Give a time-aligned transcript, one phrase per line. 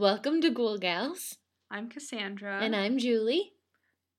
[0.00, 1.36] Welcome to Ghoul Gals.
[1.70, 2.58] I'm Cassandra.
[2.62, 3.52] And I'm Julie.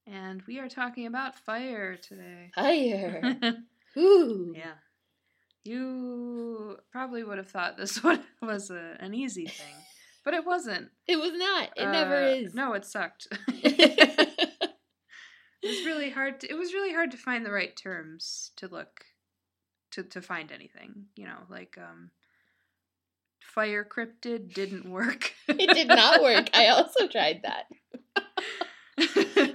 [0.05, 2.51] And we are talking about fire today.
[2.53, 3.33] Fire.
[3.97, 4.53] Ooh.
[4.55, 4.73] yeah.
[5.63, 9.73] You probably would have thought this one was a, an easy thing,
[10.23, 10.89] but it wasn't.
[11.07, 11.69] It was not.
[11.75, 12.53] It never Uh, is.
[12.53, 13.27] No, it sucked.
[13.47, 14.37] it
[15.63, 16.41] was really hard.
[16.41, 19.05] To, it was really hard to find the right terms to look
[19.93, 21.05] to to find anything.
[21.15, 22.11] You know, like um,
[23.53, 25.33] fire cryptid didn't work.
[25.47, 26.49] it did not work.
[26.53, 27.65] I also tried that.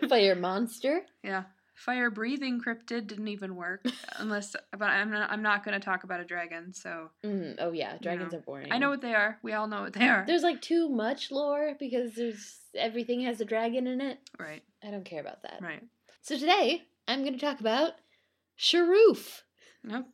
[0.08, 1.02] Fire monster.
[1.22, 3.84] yeah, fire breathing cryptid didn't even work
[4.18, 4.56] unless.
[4.76, 5.30] But I'm not.
[5.30, 6.72] I'm not going to talk about a dragon.
[6.74, 8.38] So Mm, oh yeah, dragons know.
[8.38, 8.72] are boring.
[8.72, 9.38] I know what they are.
[9.42, 10.24] We all know what they are.
[10.26, 14.18] There's like too much lore because there's everything has a dragon in it.
[14.38, 14.62] right.
[14.86, 15.58] I don't care about that.
[15.60, 15.82] Right.
[16.22, 17.92] So today I'm going to talk about
[18.58, 19.42] Sharoof.
[19.84, 20.06] Nope.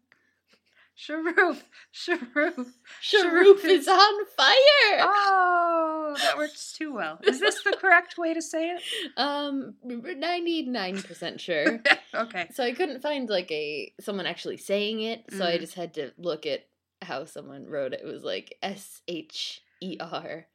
[0.97, 1.63] Sharoof.
[1.93, 2.67] Sharoof.
[3.03, 4.99] Sharoof is on fire.
[5.01, 7.19] Oh, that works too well.
[7.25, 8.83] Is this the correct way to say it?
[9.17, 11.81] Um, 99% sure.
[12.15, 12.49] okay.
[12.53, 15.61] So I couldn't find like a someone actually saying it, so I Mm.
[15.61, 16.67] just had to look at
[17.01, 18.01] how someone wrote it.
[18.05, 20.47] It was like S H E R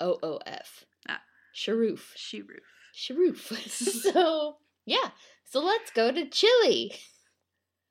[0.00, 0.84] O O F.
[1.08, 1.20] Ah.
[1.54, 2.14] Sharoof.
[2.16, 2.62] Sharoof.
[2.96, 3.68] Sharoof.
[4.12, 4.56] so
[4.86, 5.10] yeah.
[5.44, 6.92] So let's go to Chile.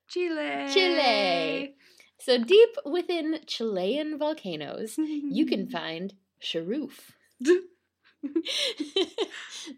[0.10, 0.68] Chile.
[0.74, 1.76] Chile.
[2.24, 7.12] So deep within Chilean volcanoes, you can find Sharoof.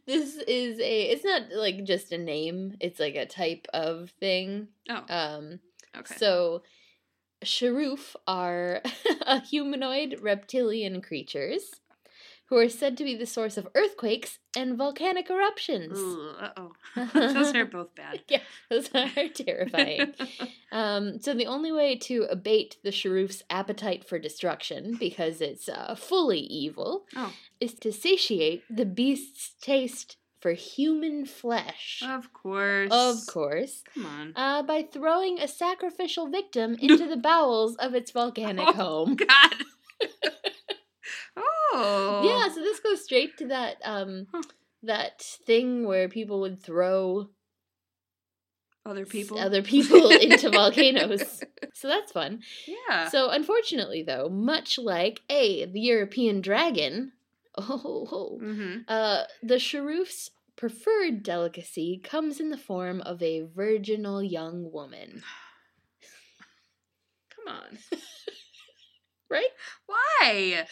[0.06, 4.68] this is a it's not like just a name, it's like a type of thing.
[4.90, 5.60] Oh, Um
[5.98, 6.16] okay.
[6.18, 6.64] so
[7.44, 8.82] Sharoof are
[9.50, 11.72] humanoid reptilian creatures
[12.54, 15.98] who are said to be the source of earthquakes and volcanic eruptions.
[16.40, 16.72] uh oh.
[17.14, 18.22] Those are both bad.
[18.28, 20.14] Yeah, those are terrifying.
[20.72, 25.96] Um, so the only way to abate the Sharoof's appetite for destruction, because it's uh,
[25.96, 27.34] fully evil, Oh.
[27.60, 32.04] is to satiate the beast's taste for human flesh.
[32.06, 32.90] of course.
[32.92, 33.84] Of course.
[33.96, 34.34] Come on.
[34.36, 39.16] Uh, by throwing a sacrificial victim into the bowels of its volcanic Oh, home.
[39.16, 39.54] God.
[41.38, 42.22] Oh.
[42.26, 44.42] Yeah, so this goes straight to that um Huh.
[44.84, 47.30] that thing where people would throw
[48.86, 49.40] Other people.
[49.40, 51.44] other people into volcanoes.
[51.74, 52.42] So that's fun.
[52.68, 53.10] Yeah.
[53.10, 57.14] So unfortunately though, much like A, the European dragon,
[57.58, 58.80] oh, oh, mm-hmm.
[58.88, 65.24] uh the Sharoof's preferred delicacy comes in the form of a virginal young woman.
[67.36, 67.78] Come on.
[69.30, 69.50] Right?
[69.88, 70.68] Why?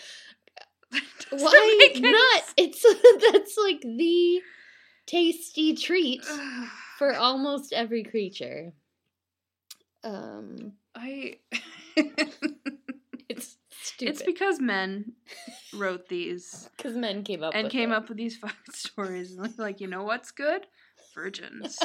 [1.31, 2.43] Why not?
[2.57, 2.83] It's
[3.31, 4.41] that's like the
[5.05, 6.23] tasty treat
[6.97, 8.73] for almost every creature.
[10.03, 11.37] Um, I.
[13.29, 14.09] it's stupid.
[14.09, 15.13] it's because men
[15.75, 19.35] wrote these because men came up and with came up with these fucking stories.
[19.37, 20.65] and Like, you know what's good?
[21.13, 21.77] Virgins.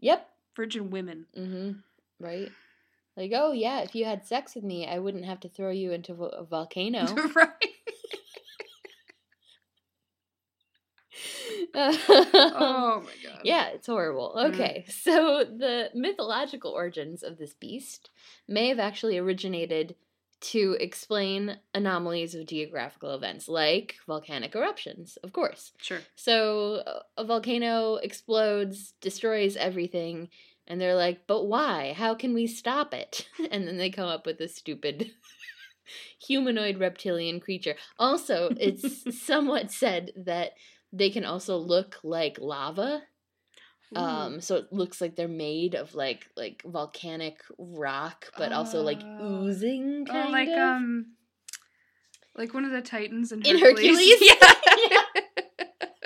[0.00, 0.28] Yep.
[0.56, 1.26] Virgin women.
[1.36, 1.72] Mm-hmm.
[2.20, 2.50] Right.
[3.18, 5.90] Like, oh yeah, if you had sex with me, I wouldn't have to throw you
[5.90, 7.04] into a volcano.
[7.34, 7.50] right?
[11.74, 13.40] Oh my god.
[13.42, 14.34] Yeah, it's horrible.
[14.36, 14.52] Mm.
[14.54, 18.10] Okay, so the mythological origins of this beast
[18.46, 19.96] may have actually originated
[20.40, 25.72] to explain anomalies of geographical events like volcanic eruptions, of course.
[25.80, 26.00] Sure.
[26.14, 30.28] So uh, a volcano explodes, destroys everything,
[30.68, 31.94] and they're like, but why?
[31.96, 33.26] How can we stop it?
[33.50, 35.10] And then they come up with this stupid
[36.24, 37.74] humanoid reptilian creature.
[37.98, 40.52] Also, it's somewhat said that
[40.92, 43.02] they can also look like lava.
[43.96, 49.00] Um, so it looks like they're made of like like volcanic rock, but also like
[49.02, 49.46] Oh.
[49.46, 50.58] oozing oh, kind like of.
[50.58, 51.06] um,
[52.36, 53.96] like one of the Titans in, In Hercules.
[53.96, 54.20] Hercules?
[54.20, 55.02] Yeah.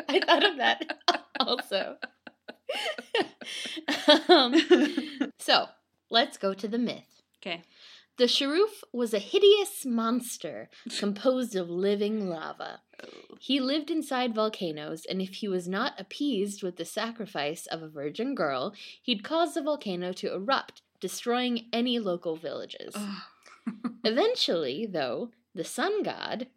[0.08, 0.98] I thought of that
[1.40, 1.96] also.
[4.28, 4.54] um,
[5.38, 5.66] so
[6.10, 7.22] let's go to the myth.
[7.40, 7.62] okay.
[8.18, 12.80] The Sharuf was a hideous monster composed of living lava.
[13.40, 17.88] He lived inside volcanoes, and if he was not appeased with the sacrifice of a
[17.88, 22.94] virgin girl, he'd cause the volcano to erupt, destroying any local villages.
[22.94, 23.22] Oh.
[24.04, 26.48] Eventually, though, the sun god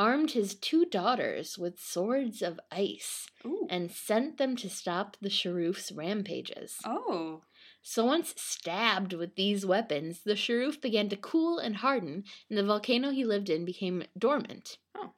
[0.00, 3.66] armed his two daughters with swords of ice Ooh.
[3.68, 6.76] and sent them to stop the Sharoof's rampages.
[6.86, 7.42] Oh.
[7.82, 12.64] So once stabbed with these weapons, the Sharoof began to cool and harden, and the
[12.64, 14.78] volcano he lived in became dormant.
[14.96, 15.12] Oh.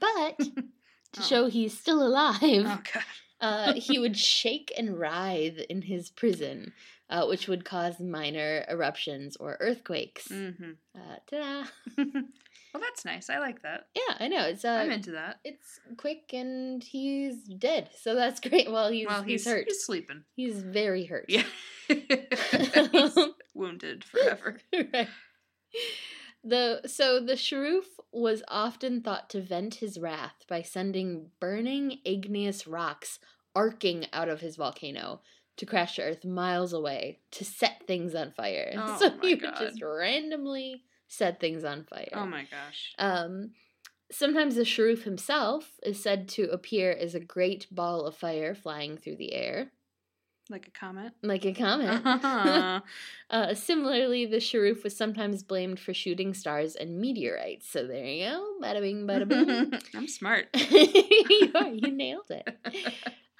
[0.00, 0.38] But
[1.12, 1.22] to Oh.
[1.22, 2.80] show he's still alive, Oh
[3.40, 6.72] uh, he would shake and writhe in his prison,
[7.10, 10.28] uh, which would cause minor eruptions or earthquakes.
[10.28, 10.72] Mm-hmm.
[10.94, 12.04] Uh, ta-da!
[12.72, 13.30] Well, that's nice.
[13.30, 13.86] I like that.
[13.94, 15.40] Yeah, I know it's uh, I'm into that.
[15.44, 18.70] it's quick and he's dead, so that's great.
[18.70, 19.64] Well, he's well, he's, he's hurt.
[19.68, 20.24] He's sleeping.
[20.36, 21.26] He's very hurt.
[21.28, 21.44] Yeah.
[21.88, 23.18] he's
[23.54, 24.58] wounded forever.
[24.72, 25.08] right.
[26.44, 32.66] The so the Sharoof was often thought to vent his wrath by sending burning igneous
[32.66, 33.18] rocks
[33.54, 35.20] arcing out of his volcano
[35.56, 38.72] to crash to Earth miles away to set things on fire.
[38.76, 39.58] Oh so he would God.
[39.58, 42.08] just randomly set things on fire.
[42.12, 42.92] Oh my gosh.
[42.98, 43.50] Um,
[44.12, 48.96] sometimes the Sharoof himself is said to appear as a great ball of fire flying
[48.96, 49.70] through the air,
[50.50, 51.12] Like a comet.
[51.22, 52.00] like a comet.
[52.04, 52.80] Uh-huh.
[53.30, 57.68] uh, similarly, the Sharoof was sometimes blamed for shooting stars and meteorites.
[57.70, 59.72] So there you go, bada bing, bada boom.
[59.94, 60.46] I'm smart.
[60.54, 62.48] you are, you nailed it.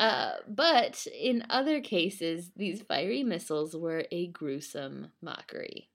[0.01, 5.89] Uh, but in other cases, these fiery missiles were a gruesome mockery.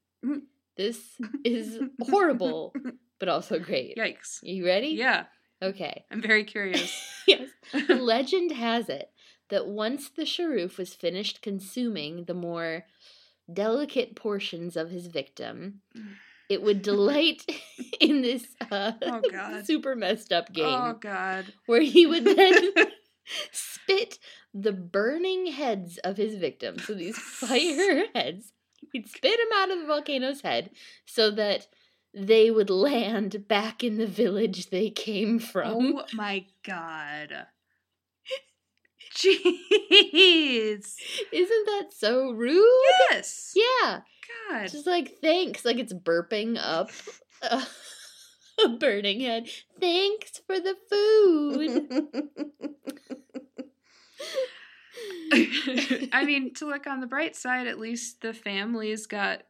[0.76, 1.00] This
[1.44, 2.74] is horrible,
[3.20, 3.96] but also great.
[3.96, 4.38] Yikes.
[4.42, 4.88] You ready?
[4.88, 5.24] Yeah,
[5.62, 6.04] Okay.
[6.10, 6.92] I'm very curious.
[7.26, 7.48] yes.
[7.88, 9.08] Legend has it
[9.50, 12.84] that once the Sharoof was finished consuming the more
[13.52, 15.80] delicate portions of his victim,
[16.50, 17.44] it would delight
[18.00, 19.64] in this uh, Oh, God.
[19.66, 21.52] super messed up game Oh God.
[21.66, 22.72] where he would then
[23.52, 24.18] spit
[24.52, 26.84] the burning heads of his victims.
[26.86, 28.52] So these fire heads,
[28.92, 30.70] he'd spit them out of the volcano's head
[31.06, 31.66] so that
[32.14, 35.96] they would land back in the village they came from.
[35.96, 37.46] Oh my God.
[39.16, 40.94] Jeez.
[41.32, 42.68] Isn't that so rude?
[43.10, 43.54] Yes.
[43.54, 44.00] Yeah.
[44.50, 44.68] God.
[44.68, 46.90] Just like thanks, like it's burping up
[47.42, 47.62] a,
[48.64, 49.48] a burning head.
[49.80, 51.88] Thanks for the food.
[56.12, 59.42] I mean, to look on the bright side, at least the family's got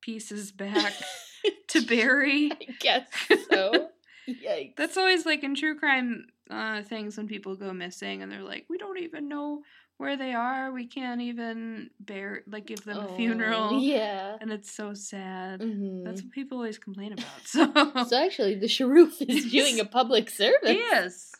[0.00, 0.92] pieces back
[1.68, 2.50] to bury.
[2.52, 3.08] I guess
[3.50, 3.88] so.
[4.28, 4.74] Yikes.
[4.76, 8.66] That's always like in true crime uh, things when people go missing and they're like,
[8.68, 9.62] we don't even know
[9.98, 10.72] where they are.
[10.72, 13.80] We can't even bear like give them a Oh, funeral.
[13.80, 14.36] Yeah.
[14.40, 15.60] And it's so sad.
[15.60, 16.04] Mhm.
[16.04, 17.24] That's what people always complain about.
[17.44, 17.72] So,
[18.04, 20.60] So actually, the Sharoof is doing a public service.
[20.74, 21.32] yes.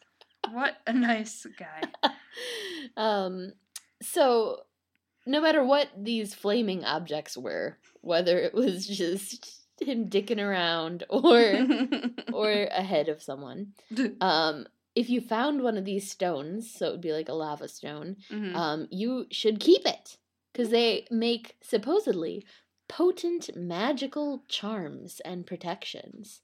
[0.53, 1.83] What a nice guy.
[2.97, 3.53] Um,
[4.03, 4.61] so
[5.27, 11.67] no matter what these flaming objects were, whether it was just him dicking around or
[12.33, 13.73] or ahead of someone,
[14.21, 17.69] um, if you found one of these stones, so it would be like a lava
[17.69, 18.55] stone, Mhm.
[18.55, 20.17] um, you should keep it
[20.53, 22.45] because they make supposedly
[22.89, 26.41] potent magical charms and protections,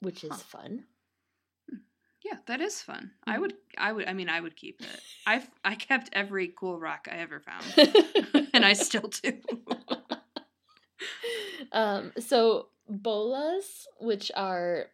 [0.00, 0.36] which is Huh.
[0.38, 0.84] fun.
[2.22, 3.12] Yeah, that is fun.
[3.26, 3.40] I Mhm.
[3.40, 5.00] would I would I mean I would keep it.
[5.26, 8.48] I've I kept every cool rock I ever found.
[8.54, 9.38] and I still do.
[11.72, 14.86] um, so bolas, which are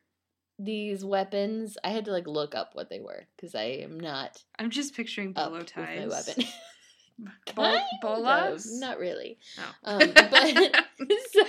[0.58, 4.43] these weapons, I had to like look up what they were because I am not
[4.58, 6.26] I'm just picturing bolo with my ties.
[6.26, 6.44] weapon.
[8.00, 8.81] Bolas?
[8.81, 9.38] Not really.
[9.58, 9.75] Oh.
[9.84, 10.76] Um, but
[11.32, 11.44] so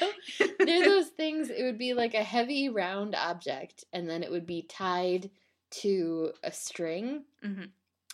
[0.59, 1.49] they're those things.
[1.49, 5.29] It would be like a heavy round object, and then it would be tied
[5.69, 7.69] to a string, Mhm.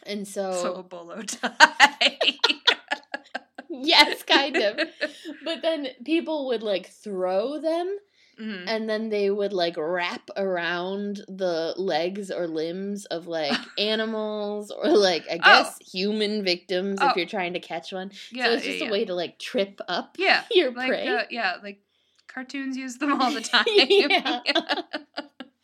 [0.06, 2.18] and so, so a bolo tie.
[3.70, 4.80] yes, kind of.
[5.46, 7.98] But then people would like throw them,
[8.40, 8.64] Mhm.
[8.68, 14.90] and then they would like wrap around the legs or limbs of like animals or
[14.98, 17.10] like I guess human victims Oh.
[17.10, 18.12] if you're trying to catch one.
[18.32, 18.88] Yeah, so it's just yeah.
[18.88, 21.08] a way to like trip up Yeah, your like prey.
[21.08, 21.82] uh, yeah, like
[22.28, 23.66] cartoons use them all the time.
[23.68, 24.42] Yeah.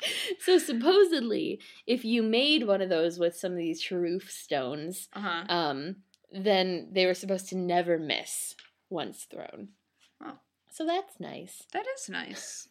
[0.39, 5.45] so supposedly, if you made one of those with some of these Sharoof stones, uh-huh.
[5.49, 5.97] um,
[6.31, 8.55] then they were supposed to never miss
[8.89, 9.69] once thrown.
[10.23, 10.39] Oh.
[10.71, 11.63] So that's nice.
[11.73, 12.67] That is nice.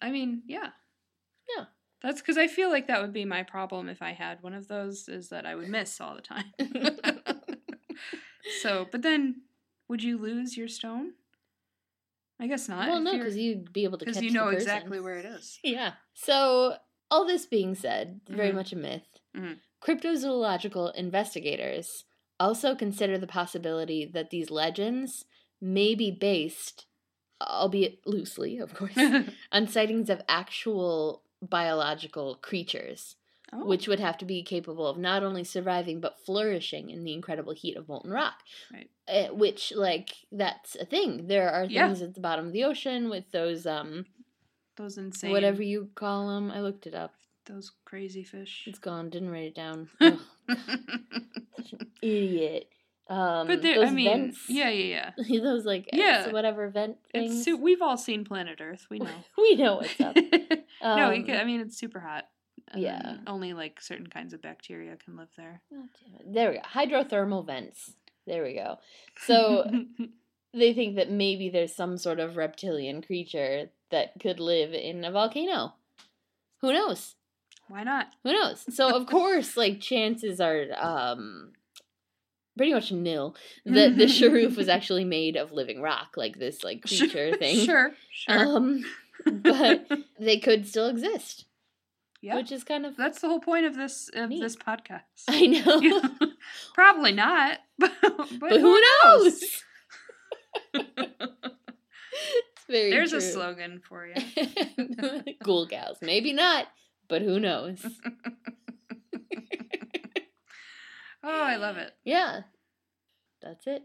[0.00, 0.70] I mean, yeah.
[1.56, 1.64] Yeah.
[2.02, 4.68] That's because I feel like that would be my problem if I had one of
[4.68, 6.52] those, is that I would miss all the time.
[8.62, 9.42] so, but then,
[9.88, 11.12] would you lose your stone?
[12.40, 12.88] I guess not.
[12.88, 15.58] well, no, because you'd be able to catch because you know exactly where it is.
[15.64, 15.92] Yeah.
[16.14, 16.76] So,
[17.10, 18.54] all this being said, very Mhm.
[18.54, 19.02] much a myth.
[19.36, 19.58] Mhm.
[19.82, 22.04] Cryptozoological investigators
[22.40, 25.24] also consider the possibility that these legends
[25.60, 26.86] may be based,
[27.40, 28.96] albeit loosely, of course,
[29.52, 33.16] on sightings of actual biological creatures,
[33.52, 37.12] oh, which would have to be capable of not only surviving but flourishing in the
[37.12, 38.34] incredible heat of molten rock.
[38.72, 38.90] Right.
[39.08, 41.26] Uh, which, like, that's a thing.
[41.28, 41.86] There are Yeah.
[41.86, 44.04] things at the bottom of the ocean with those, um,
[44.76, 46.50] those insane, whatever you call them.
[46.50, 47.14] I looked it up.
[47.46, 48.64] those crazy fish.
[48.66, 49.08] It's gone.
[49.08, 49.88] Didn't write it down.
[50.00, 52.68] Such an idiot.
[53.08, 55.40] Um, but there, those I mean, vents, yeah, yeah, yeah.
[55.42, 56.26] those like Yeah.
[56.26, 57.46] yeah, whatever vent things.
[57.46, 58.86] It's we've all seen Planet Earth.
[58.90, 59.08] We know.
[59.38, 60.14] we know what's up.
[60.14, 62.26] no, you Um, I mean it's super hot.
[62.74, 63.16] Yeah.
[63.26, 65.60] only like certain kinds of bacteria can live there.
[65.74, 65.84] Oh.
[66.26, 66.62] There we go.
[66.62, 67.94] Hydrothermal vents.
[68.26, 68.78] There we go.
[69.26, 69.70] So
[70.54, 75.10] they think that maybe there's some sort of reptilian creature that could live in a
[75.10, 75.74] volcano.
[76.60, 77.14] Who knows?
[77.68, 78.08] why not?
[78.24, 78.64] Who knows?
[78.74, 81.52] So of course, like chances are um
[82.56, 86.82] pretty much nil that the Sharoof was actually made of living rock, like this like
[86.82, 87.64] creature thing.
[87.64, 88.38] Sure, sure.
[88.38, 88.84] Um
[89.24, 89.86] but
[90.18, 91.44] they could still exist.
[92.20, 94.40] Yeah, Which is kind of that's the whole point of this of Neat.
[94.40, 95.02] this podcast.
[95.28, 96.28] I know.
[96.74, 99.42] Probably not, but, but, but who knows?
[100.74, 105.24] it's very There's a slogan for you.
[105.44, 105.98] cool cows.
[106.02, 106.66] Maybe not,
[107.08, 107.84] but who knows?
[111.24, 111.92] Oh, I love it.
[112.04, 112.40] yeah.
[113.42, 113.82] That's it.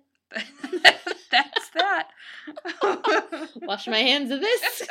[1.31, 2.09] That's that.
[3.63, 4.81] Wash my hands of this.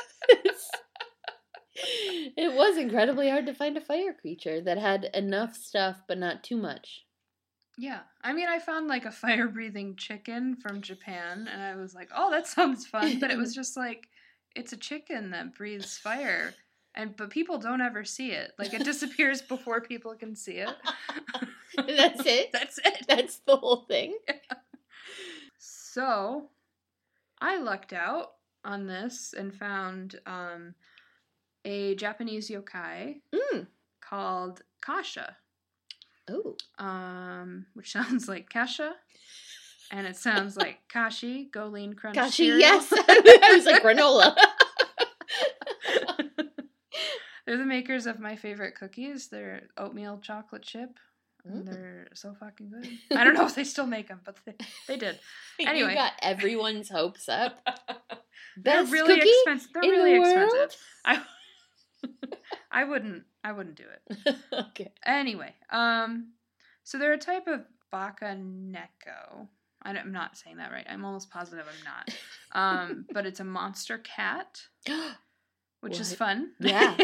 [1.75, 6.43] It was incredibly hard to find a fire creature that had enough stuff but not
[6.43, 7.05] too much.
[7.79, 8.01] Yeah.
[8.23, 12.11] I mean, I found like a fire breathing chicken from Japan, and I was like,
[12.15, 13.19] oh, that sounds fun.
[13.19, 14.09] But it was just like,
[14.55, 16.55] it's a chicken that breathes fire.
[16.95, 18.53] And but people don't ever see it.
[18.59, 20.69] Like it disappears before people can see it.
[21.77, 22.51] That's it.
[22.53, 23.07] That's it.
[23.09, 24.17] That's the whole thing.
[25.95, 26.49] So,
[27.39, 28.29] I lucked out
[28.65, 30.75] on this and found um,
[31.65, 33.67] a Japanese yokai Mm.
[34.01, 35.37] called Kasha.
[36.31, 36.57] Oh.
[36.79, 38.95] um, which sounds like Kasha.
[39.91, 42.59] and it sounds like Kashi Go Lean Crunch Kashi, cereal.
[42.61, 42.93] yes.
[42.97, 44.35] I was like granola.
[47.45, 49.27] They're the makers of my favorite cookies.
[49.29, 50.91] They're oatmeal chocolate chip.
[51.45, 51.73] and Mm.
[51.73, 52.89] They're so fucking good.
[53.19, 54.55] I don't know if they still make them, but they,
[54.87, 55.19] they did.
[55.59, 55.91] Anyway.
[55.91, 57.67] you got everyone's hopes up.
[58.57, 59.71] They're really cookie expensive.
[59.75, 60.77] They're really the expensive.
[61.05, 61.21] I
[62.73, 64.37] I wouldn't I wouldn't do it.
[64.53, 64.93] okay.
[65.05, 66.33] Anyway, um,
[66.85, 67.61] so they're a type of
[67.91, 69.49] baka neko.
[69.85, 70.87] I'm not saying that right.
[70.89, 72.09] I'm almost positive I'm not.
[72.55, 74.61] Um, but it's a monster cat,
[75.81, 76.51] which is fun.
[76.61, 76.97] Yeah.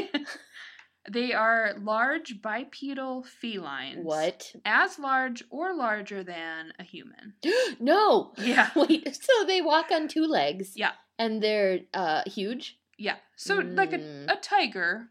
[1.10, 4.04] they are large bipedal felines.
[4.04, 4.52] what?
[4.66, 7.32] As large or larger than a human.
[7.80, 8.32] no.
[8.36, 8.68] Yeah.
[8.76, 9.16] Wait.
[9.16, 10.72] So they walk on two legs.
[10.76, 10.92] Yeah.
[11.18, 12.78] And they're uh huge.
[12.98, 13.16] Yeah.
[13.36, 14.30] So like a, Mm.
[14.30, 15.08] a tiger,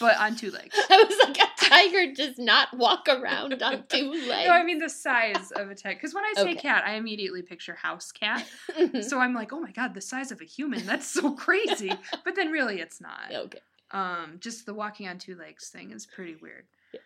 [0.00, 0.76] but on two legs.
[0.90, 4.46] I was like, a tiger does not walk around on two legs.
[4.46, 5.96] No, I mean the size of a tiger.
[5.96, 6.54] Because when I say Okay.
[6.54, 8.46] cat, I immediately picture house cat.
[8.78, 9.02] Mhm.
[9.02, 10.86] So I'm like, oh my god, the size of a human.
[10.86, 11.92] That's so crazy.
[12.24, 13.32] but then really it's not.
[13.32, 13.58] okay.
[13.90, 16.64] Um, just the walking on two legs thing is pretty weird.
[16.92, 17.00] Yeah.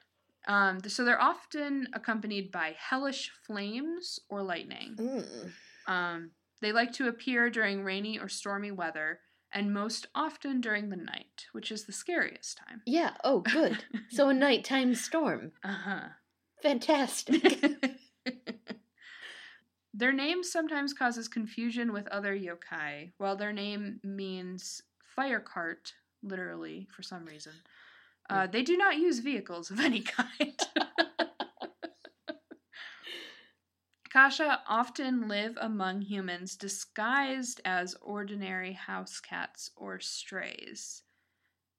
[0.47, 4.95] Um, so they're often accompanied by hellish flames or lightning.
[4.99, 5.51] Mm.
[5.87, 6.31] Um,
[6.63, 9.21] they like to appear during rainy or stormy weather,
[9.53, 12.83] and most often during the night, which is the scariest time.
[12.87, 13.13] Yeah.
[13.25, 13.85] Oh, good.
[14.11, 15.53] So a nighttime storm.
[15.65, 16.09] Uh huh.
[16.63, 17.65] Fantastic.
[19.95, 23.13] their name sometimes causes confusion with other yokai.
[23.19, 24.83] While their name means
[25.15, 27.53] fire cart, literally, for some reason,
[28.31, 30.61] uh, they do not use vehicles of any kind.
[34.11, 41.03] Kasha often live among humans disguised as ordinary house cats or strays.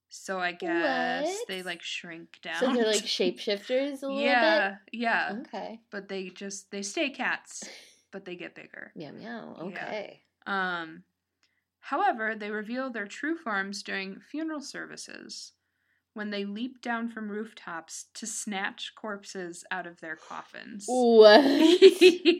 [0.10, 1.48] So I guess What?
[1.48, 2.56] they like shrink down.
[2.60, 4.26] so they're like shapeshifters a little bit.
[4.26, 5.36] yeah, yeah.
[5.42, 5.80] Okay.
[5.92, 7.64] but they just they stay cats,
[8.12, 8.92] but they get bigger.
[8.96, 9.56] Meow meow.
[9.58, 9.64] Yeah.
[9.66, 10.22] Okay.
[10.48, 11.04] Um,
[11.80, 15.52] however, they reveal their true forms during funeral services
[16.14, 20.86] when they leap down from rooftops to snatch corpses out of their coffins.
[20.90, 21.44] What?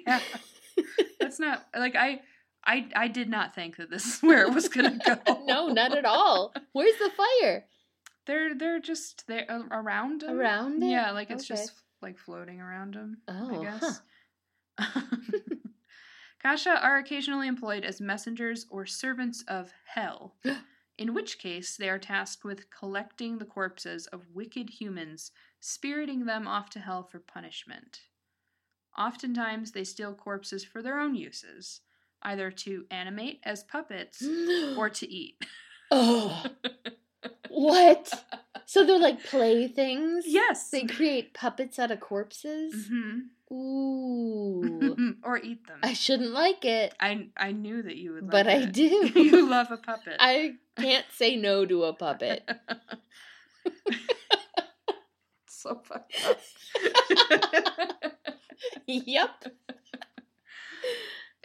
[0.06, 0.20] yeah,
[1.20, 2.22] that's not like I.
[2.66, 5.16] I, I did not think that this is where it was gonna go.
[5.46, 6.54] no, not at all.
[6.74, 7.10] Where's the
[7.42, 7.66] fire?
[8.28, 10.38] They're they're just they're a- around 'em.
[10.38, 10.90] Around it?
[10.90, 11.62] Yeah, like it's Okay.
[11.62, 11.72] just
[12.02, 13.18] like floating around them.
[13.30, 14.02] Oh, I guess.
[16.42, 20.36] Kasha are occasionally employed as messengers or servants of hell,
[21.00, 26.46] in which case they are tasked with collecting the corpses of wicked humans, spiriting them
[26.46, 28.02] off to hell for punishment.
[28.98, 31.82] Oftentimes, they steal corpses for their own uses,
[32.22, 34.22] either to animate as puppets
[34.78, 35.36] or to eat.
[35.90, 36.44] oh,
[37.50, 38.12] what?
[38.66, 40.26] So they're like playthings.
[40.28, 40.70] yes!
[40.70, 42.74] They create puppets out of corpses.
[42.76, 43.20] Mm Mhm.
[43.52, 45.80] Ooh, or eat them.
[45.82, 49.12] I shouldn't like it, I, I knew that you would like but I do.
[49.16, 50.18] you love a puppet.
[50.20, 52.48] I can't say no to a puppet.
[55.48, 56.40] so fucked up.
[58.86, 59.46] yep.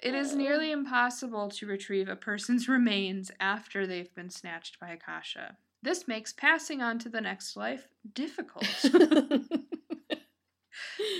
[0.03, 4.99] It is nearly impossible to retrieve a person's remains after they've been snatched by a
[4.99, 5.57] Kasha.
[5.83, 8.67] This makes passing on to the next life difficult.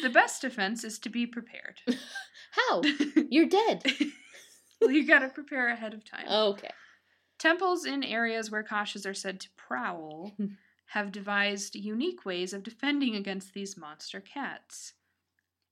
[0.05, 1.81] The best defense is to be prepared.
[2.51, 2.83] How?
[3.31, 3.83] You're dead.
[4.81, 6.27] well, you gotta prepare ahead of time.
[6.29, 6.71] Okay.
[7.39, 10.37] Temples in areas where Kashas are said to prowl
[10.89, 14.93] have devised unique ways of defending against these monster cats.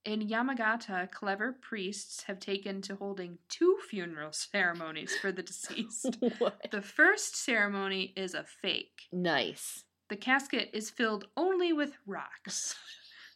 [0.07, 6.17] In Yamagata, clever priests have taken to holding two funeral ceremonies for the deceased.
[6.39, 6.71] what?
[6.73, 9.03] The first ceremony is a fake.
[9.12, 9.85] Nice.
[10.09, 12.75] The casket is filled only with rocks.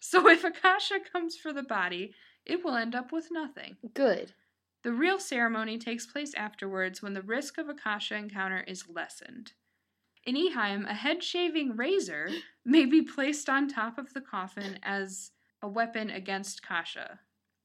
[0.00, 3.76] So if a Kasha comes for the body, it will end up with nothing.
[3.94, 4.32] Good.
[4.82, 9.52] The real ceremony takes place afterwards when the risk of a Kasha encounter is lessened.
[10.24, 12.28] In Ehime, a head shaving razor
[12.64, 17.20] may be placed on top of the coffin as a weapon against Kasha.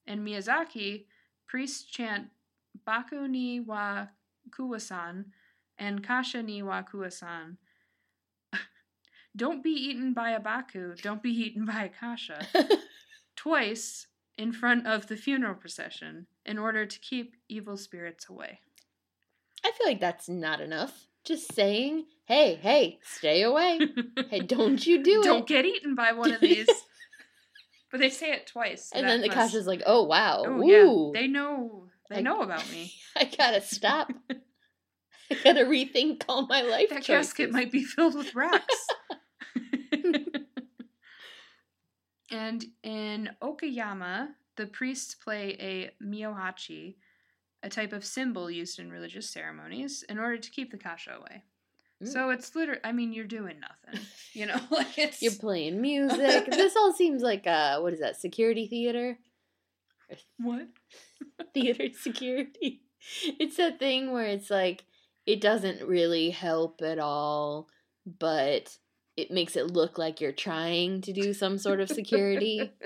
[0.07, 1.05] In Miyazaki,
[1.47, 2.29] priests chant
[2.85, 4.07] Baku ni wa
[4.49, 5.25] kuwasan
[5.77, 7.57] and Kasha ni wa kuwasan.
[9.35, 12.45] Don't be eaten by a Baku, don't be eaten by a Kasha.
[13.35, 14.07] Twice
[14.37, 18.59] in front of the funeral procession in order to keep evil spirits away.
[19.63, 21.07] I feel like that's not enough.
[21.23, 23.79] Just saying, hey, hey, stay away.
[24.29, 25.25] Hey, don't you do it.
[25.25, 26.67] Don't get eaten by one of these.
[27.91, 28.89] but they say it twice.
[28.91, 30.43] so and then the must- Kasha's like, oh, wow.
[30.47, 31.11] Oh Ooh.
[31.13, 31.85] yeah, they know.
[32.09, 32.91] They I- know about me.
[33.15, 34.11] I gotta stop.
[34.31, 37.33] I gotta rethink all my life That choices.
[37.33, 38.87] casket might be filled with rocks.
[42.31, 46.95] and in Okayama, the priests play a myohachi,
[47.63, 51.43] a type of cymbal used in religious ceremonies, in order to keep the kasha away.
[52.03, 52.07] Mm.
[52.07, 54.05] So it's literally, I mean, you're doing nothing.
[54.33, 55.21] You know, like it's.
[55.21, 56.45] You're playing music.
[56.45, 58.15] this all seems like uh what is that?
[58.15, 59.19] Security theater?
[60.37, 60.67] what?
[61.53, 62.83] Theater security.
[63.39, 64.85] It's that thing where it's like
[65.25, 67.67] it doesn't really help at all,
[68.05, 68.77] but
[69.21, 72.71] it makes it look like you're trying to do some sort of security.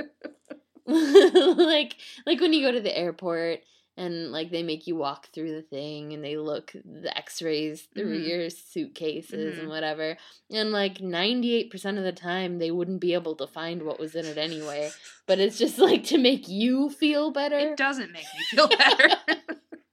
[0.87, 1.95] like
[2.27, 3.61] like when you go to the airport
[3.97, 8.19] and like they make you walk through the thing and they look the x-rays through
[8.19, 8.27] Mhm.
[8.27, 9.61] your suitcases Mhm.
[9.61, 10.15] and whatever
[10.51, 14.25] and like 98% of the time they wouldn't be able to find what was in
[14.25, 14.91] it anyway
[15.25, 19.09] but it's just like to make you feel better It doesn't make me feel better.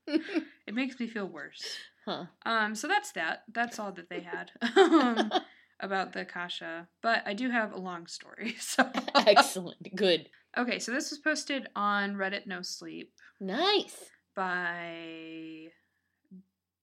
[0.67, 1.65] it makes me feel worse.
[2.05, 3.45] huh Um, so that's that.
[3.51, 5.33] That's all that they had um,
[5.83, 6.89] about the kasha.
[7.03, 8.57] But I do have a long story.
[8.61, 13.97] So excellent good okay, so this was posted on Reddit No Sleep nice
[14.35, 15.67] by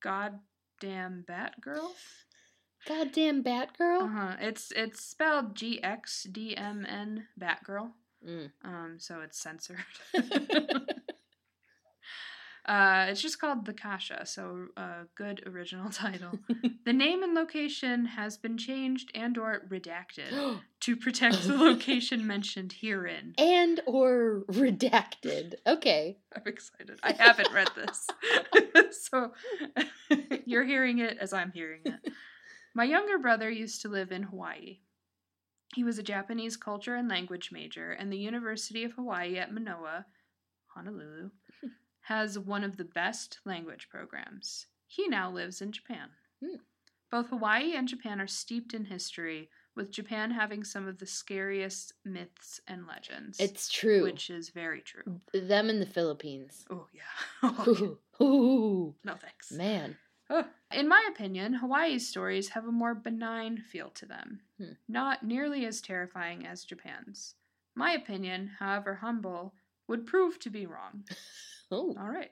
[0.02, 1.92] Goddamn Batgirl.
[2.88, 4.36] goddamn batgirl Uh huh.
[4.40, 7.92] It's it's spelled G X D M N Batgirl.
[8.28, 8.52] Mm.
[8.66, 9.78] Um, so it's censored.
[12.70, 16.38] Uh, it's just called the Kasha, so a good original title.
[16.86, 23.34] the name and location has been changed and/or redacted to protect the location mentioned herein.
[23.40, 27.00] and or redacted okay I'm excited.
[27.02, 28.08] I haven't read this,
[29.10, 29.32] so
[30.46, 32.14] you're hearing it as I'm hearing it.
[32.76, 34.78] My younger brother used to live in Hawaii.
[35.74, 40.06] He was a Japanese culture and language major, and the University of Hawaii at Manoa,
[40.68, 41.32] Honolulu,
[42.10, 44.66] has one of the best language programs.
[44.88, 46.10] He now lives in Japan.
[46.44, 46.56] Hmm.
[47.12, 51.94] Both Hawaii and Japan are steeped in history, with Japan having some of the scariest
[52.04, 53.40] myths and legends.
[53.40, 55.22] it's true which is very true.
[55.34, 57.02] them in the philippines Oh yeah.
[57.44, 57.76] Oh,
[58.20, 58.26] yeah.
[58.26, 59.52] Ooh, No thanks.
[59.52, 59.96] man
[60.32, 60.46] Oh.
[60.72, 64.74] In my opinion, Hawaii's stories have a more benign feel to them, Hmm.
[64.88, 67.36] not nearly as terrifying as Japan's.
[67.76, 69.54] My opinion, however humble,
[69.88, 71.04] would prove to be wrong.
[71.72, 72.32] oh All right.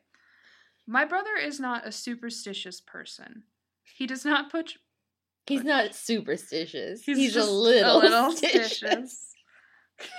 [0.86, 3.44] My brother is not a superstitious person.
[3.84, 4.76] He does not put.
[5.46, 7.04] He's not superstitious.
[7.04, 9.14] He's, He's, a little, a little stitious.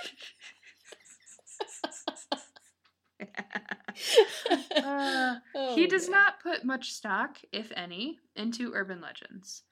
[4.77, 6.19] Uh, Oh, he does man.
[6.19, 9.63] not put much stock, if any, into urban legends.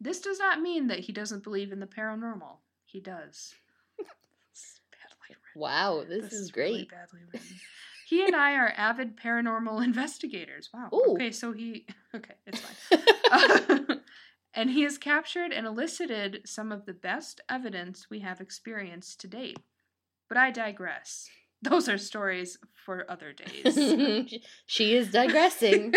[0.00, 2.58] This does not mean that he doesn't believe in the paranormal.
[2.84, 3.54] He does.
[4.52, 5.60] It's badly written.
[5.60, 6.70] Wow, this, is great.
[6.72, 7.56] really badly written.
[8.10, 10.68] He and I are avid paranormal investigators.
[10.74, 10.88] Wow.
[10.92, 11.12] Ooh.
[11.14, 11.86] Okay, so he.
[12.12, 14.00] Okay, it's fine.
[14.54, 19.28] and he has captured and elicited some of the best evidence we have experienced to
[19.28, 19.60] date.
[20.28, 21.28] But I digress.
[21.62, 23.78] those are stories for other days.
[24.66, 25.94] she is digressing.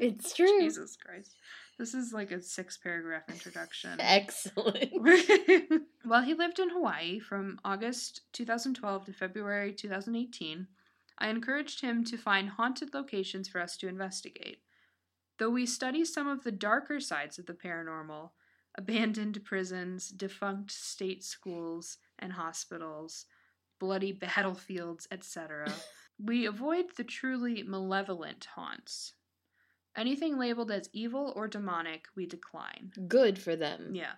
[0.00, 0.60] It's true.
[0.60, 1.36] Jesus Christ.
[1.78, 4.00] This is like a six paragraph introduction.
[4.00, 4.90] Excellent.
[6.04, 10.66] While he lived in Hawaii from August 2012 to February 2018,
[11.18, 14.58] I encouraged him to find haunted locations for us to investigate.
[15.38, 18.30] Though we study some of the darker sides of the paranormal,
[18.76, 23.26] abandoned prisons, defunct state schools and hospitals,
[23.78, 25.72] bloody battlefields, etc.,
[26.22, 29.14] we avoid the truly malevolent haunts.
[29.96, 32.92] Anything labeled as evil or demonic, we decline.
[33.08, 33.94] Good for them.
[33.94, 34.14] Yeah.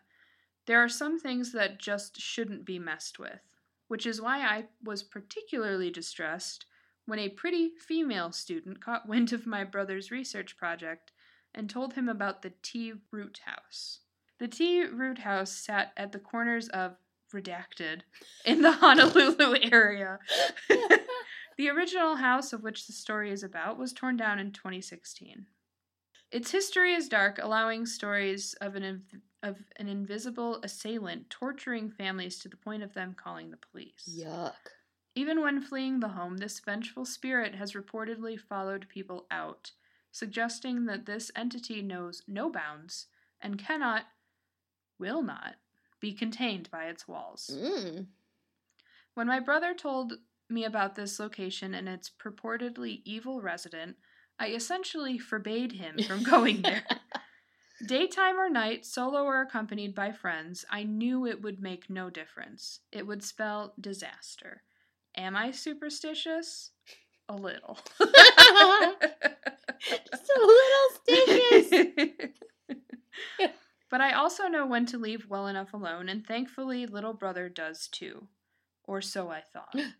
[0.67, 3.41] There are some things that just shouldn't be messed with,
[3.89, 6.67] which is why I was particularly distressed
[7.07, 11.13] when a pretty female student caught wind of my brother's research project
[11.55, 14.01] and told him about the Tea Root House.
[14.39, 16.97] The Tea Root House sat at the corners of
[17.33, 18.03] Redacted
[18.45, 20.19] in the Honolulu area.
[21.59, 25.47] the original house of which the story is about was torn down in 2016.
[26.31, 32.39] Its history is dark, allowing stories of an inv- of an invisible assailant torturing families
[32.39, 34.09] to the point of them calling the police.
[34.19, 34.55] Yuck.
[35.15, 39.73] Even when fleeing the home, this vengeful spirit has reportedly followed people out,
[40.11, 43.07] suggesting that this entity knows no bounds
[43.41, 44.05] and cannot,
[44.99, 45.57] will not,
[46.01, 47.51] be contained by its walls.
[47.55, 48.07] Mm.
[49.15, 50.15] When my brother told
[50.51, 53.97] me about this location and its purportedly evil resident,
[54.39, 56.83] I essentially forbade him from going there.
[57.87, 62.81] Daytime or night, solo or accompanied by friends, I knew it would make no difference.
[62.91, 64.63] It would spell disaster.
[65.17, 66.71] Am I superstitious?
[67.29, 67.79] A little.
[69.89, 71.71] Just a little stitches.
[73.91, 77.87] but I also know when to leave well enough alone, and thankfully, little brother does
[77.89, 78.27] too.
[78.85, 79.75] Or so I thought.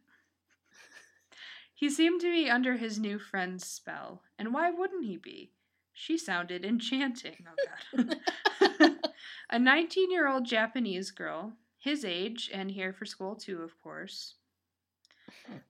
[1.75, 5.53] he seemed to be under his new friend's spell, and why wouldn't he be?
[5.93, 7.47] She sounded enchanting.
[7.49, 7.55] Oh,
[7.97, 8.17] God.
[9.51, 14.35] A 19 year old Japanese girl, his age, and here for school too, of course,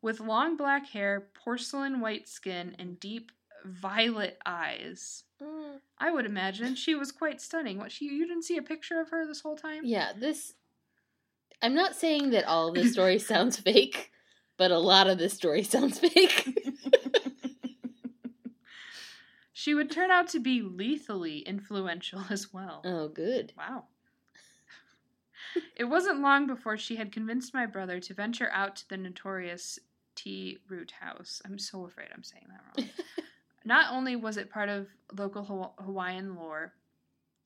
[0.03, 3.33] with long black hair, porcelain white skin, and deep
[3.64, 5.24] violet eyes.
[5.42, 5.81] Mm.
[5.98, 7.79] I would imagine she was quite stunning.
[7.79, 9.83] What she you didn't see a picture of her this whole time?
[9.85, 10.55] Yeah, this.
[11.62, 14.11] I'm not saying that all of this story sounds fake,
[14.57, 16.48] but a lot of this story sounds fake.
[19.57, 22.83] She would turn out to be lethally influential as well.
[22.85, 23.55] oh, good.
[23.57, 23.85] Wow.
[25.77, 29.79] it wasn't long before she had convinced my brother to venture out to the notorious
[30.14, 31.43] Tea Root House.
[31.45, 32.90] I'm so afraid I'm saying that wrong.
[33.64, 36.73] Not only was it part of local Haw- Hawaiian lore,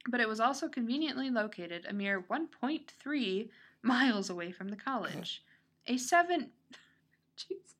[0.08, 3.48] but it was also conveniently located a mere 1.3
[3.82, 5.42] miles away from the college.
[5.86, 6.50] A seven,
[7.38, 7.74] jeez,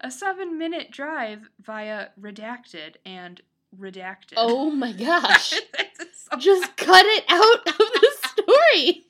[0.00, 3.40] a seven-minute drive via Redacted and
[3.78, 4.34] Redacted.
[4.36, 5.54] Oh my gosh.
[6.38, 9.03] Just cut it out of the story.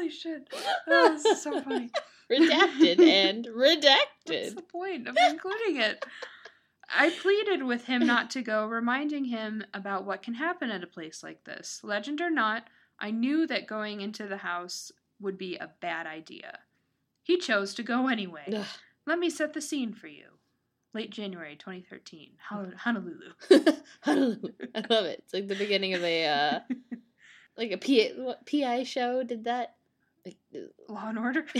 [0.00, 0.48] Holy shit.
[0.88, 1.90] Oh, this is so funny.
[2.32, 4.06] Redacted and redacted.
[4.26, 6.06] What's the point of including it?
[6.88, 10.86] I pleaded with him not to go, reminding him about what can happen at a
[10.86, 11.80] place like this.
[11.84, 16.60] Legend or not, I knew that going into the house would be a bad idea.
[17.22, 18.50] He chose to go anyway.
[18.56, 18.66] Ugh.
[19.06, 20.24] Let me set the scene for you.
[20.94, 23.32] Late January 2013, Honolulu.
[24.00, 24.48] Honolulu.
[24.74, 25.22] I love it.
[25.24, 26.60] It's like the beginning of a uh
[27.56, 29.74] like a P what PI show did that?
[30.88, 31.44] Law and Order?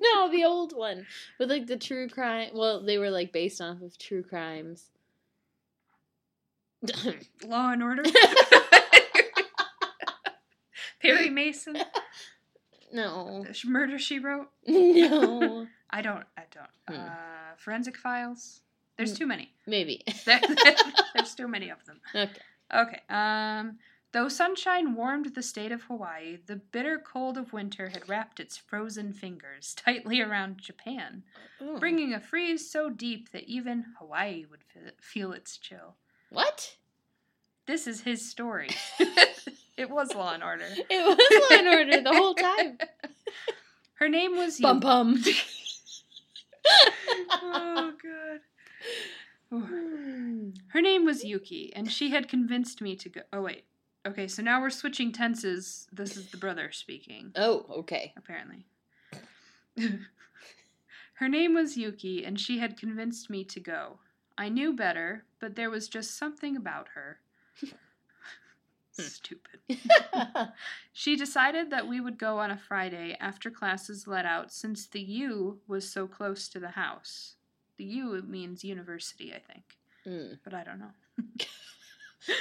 [0.00, 1.06] no, the old one
[1.38, 2.50] with like the true crime.
[2.54, 4.90] Well, they were like based off of true crimes.
[7.46, 8.02] Law and Order?
[11.00, 11.76] Perry Mason?
[12.92, 14.48] no, Murder She Wrote?
[14.66, 16.24] no, I don't.
[16.36, 16.70] I don't.
[16.88, 16.94] Hmm.
[17.06, 18.60] Uh, forensic Files.
[18.96, 19.16] There's Hmm.
[19.18, 19.52] too many.
[19.66, 20.02] maybe.
[20.26, 20.40] There-
[21.14, 22.00] there's too many of them.
[22.14, 22.40] Okay.
[22.74, 23.00] Okay.
[23.08, 23.78] Um.
[24.12, 28.58] Though sunshine warmed the state of Hawaii, the bitter cold of winter had wrapped its
[28.58, 31.22] frozen fingers tightly around Japan,
[31.60, 31.78] Oh.
[31.78, 34.60] bringing a freeze so deep that even Hawaii would
[35.00, 35.94] feel its chill.
[36.30, 36.76] what?
[37.66, 38.70] This is his story.
[39.76, 40.66] it was Law and Order.
[40.68, 42.76] It was Law and Order the whole time.
[43.94, 45.22] Her name was Bum Yu- bum.
[47.30, 48.40] Oh god.
[50.70, 53.20] Her name was Yuki, and she had convinced me to go.
[53.32, 53.64] Oh, wait.
[54.06, 55.86] Okay, so now we're switching tenses.
[55.92, 58.12] This is the brother speaking, oh, okay.
[58.16, 58.64] apparently.
[61.14, 63.98] Her name was Yuki, and she had convinced me to go.
[64.36, 67.20] I knew better, but there was just something about her.
[68.92, 69.60] Stupid.
[70.92, 75.00] She decided that we would go on a Friday after classes let out since the
[75.00, 77.36] U was so close to the house.
[77.78, 79.64] The U means university, I think,
[80.06, 80.38] Mm.
[80.44, 80.90] but I don't know.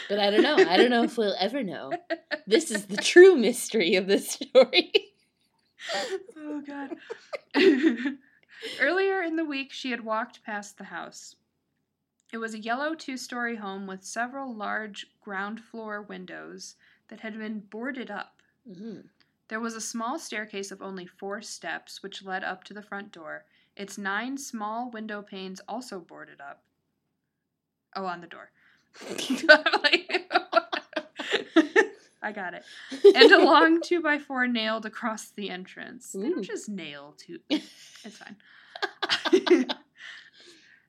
[0.09, 0.55] But I don't know.
[0.57, 1.91] I don't know if we'll ever know.
[2.47, 4.91] This is the true mystery of this story.
[6.37, 6.95] oh god.
[8.79, 11.35] Earlier in the week, she had walked past the house.
[12.31, 16.75] It was a yellow two story home with several large ground floor windows
[17.09, 18.41] that had been boarded up.
[18.69, 19.09] Mhm.
[19.47, 23.11] There was a small staircase of only four steps which led up to the front
[23.11, 26.63] door, its nine small window panes also boarded up.
[27.95, 28.51] Oh, on the door.
[32.23, 32.63] I got it.
[33.15, 36.11] And a long two by four nailed across the entrance.
[36.11, 37.39] They don't just nail two.
[38.03, 38.35] It's fine.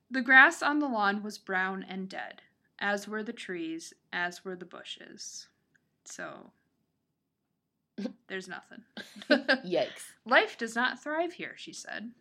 [0.09, 2.41] the grass on the lawn was brown and dead,
[2.79, 5.47] as were the trees, as were the bushes.
[6.05, 6.51] So,
[8.27, 8.81] there's nothing.
[9.29, 10.13] Yikes.
[10.25, 12.13] Life does not thrive here, she said.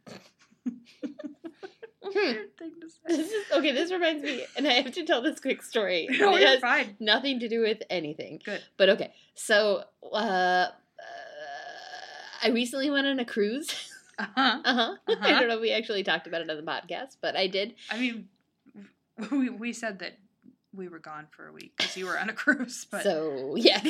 [2.12, 2.70] To
[3.06, 6.08] This is, okay, this reminds me, and I have to tell this quick story.
[6.18, 6.96] No, it has fine.
[7.00, 8.40] nothing to do with anything.
[8.44, 8.60] Good.
[8.76, 10.70] But okay, so uh, uh,
[12.42, 13.70] I recently went on a cruise.
[14.18, 14.58] Uh huh.
[14.62, 14.94] Uh huh.
[15.08, 15.28] I Uh-huh.
[15.40, 17.74] don't know if we actually talked about it on the podcast, but I did.
[17.90, 18.28] I mean,
[19.30, 20.18] we, we said that
[20.74, 23.02] we were gone for a week because you were on a cruise, but.
[23.04, 23.80] So yeah,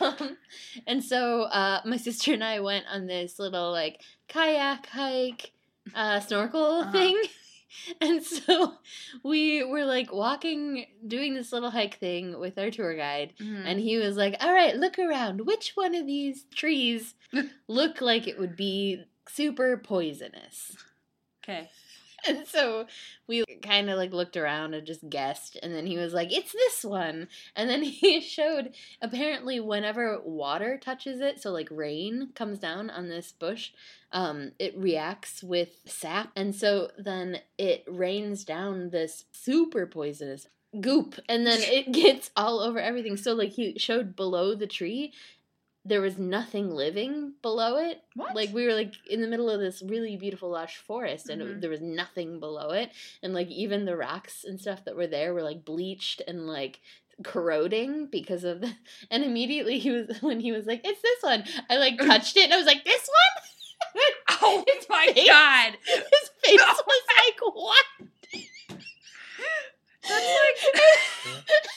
[0.00, 0.36] um,
[0.86, 5.52] and so uh, my sister and I went on this little like kayak hike,
[5.94, 6.92] uh, snorkel Uh-huh.
[6.92, 7.22] thing.
[8.00, 8.76] And so
[9.22, 13.34] we were like walking, doing this little hike thing with our tour guide.
[13.38, 13.62] Mhm.
[13.66, 15.44] And he was like, All right, look around.
[15.46, 17.14] Which one of these trees
[17.68, 20.76] look like it would be super poisonous?
[21.44, 21.68] okay.
[22.28, 22.86] And so
[23.26, 25.56] we kind of like looked around and just guessed.
[25.62, 27.28] And then he was like, It's this one.
[27.56, 33.08] And then he showed apparently, whenever water touches it, so like rain comes down on
[33.08, 33.70] this bush,
[34.12, 36.30] um, it reacts with sap.
[36.36, 40.46] And so then it rains down this super poisonous
[40.80, 41.18] goop.
[41.28, 43.16] And then it gets all over everything.
[43.16, 45.12] So, like, he showed below the tree.
[45.88, 48.02] There was nothing living below it.
[48.14, 48.34] What?
[48.36, 51.48] Like we were like in the middle of this really beautiful lush forest, and it,
[51.48, 51.60] Mhm.
[51.62, 52.90] there was nothing below it,
[53.22, 56.80] and like even the rocks and stuff that were there were like bleached and like
[57.24, 58.72] corroding because of the.
[59.10, 62.44] And immediately he was when he was like, "It's this one." I like touched it,
[62.44, 63.42] and I was like, "This one."
[64.42, 65.72] Oh His my face- god!
[65.86, 67.84] His face was like, "What?"
[70.08, 70.82] That's like.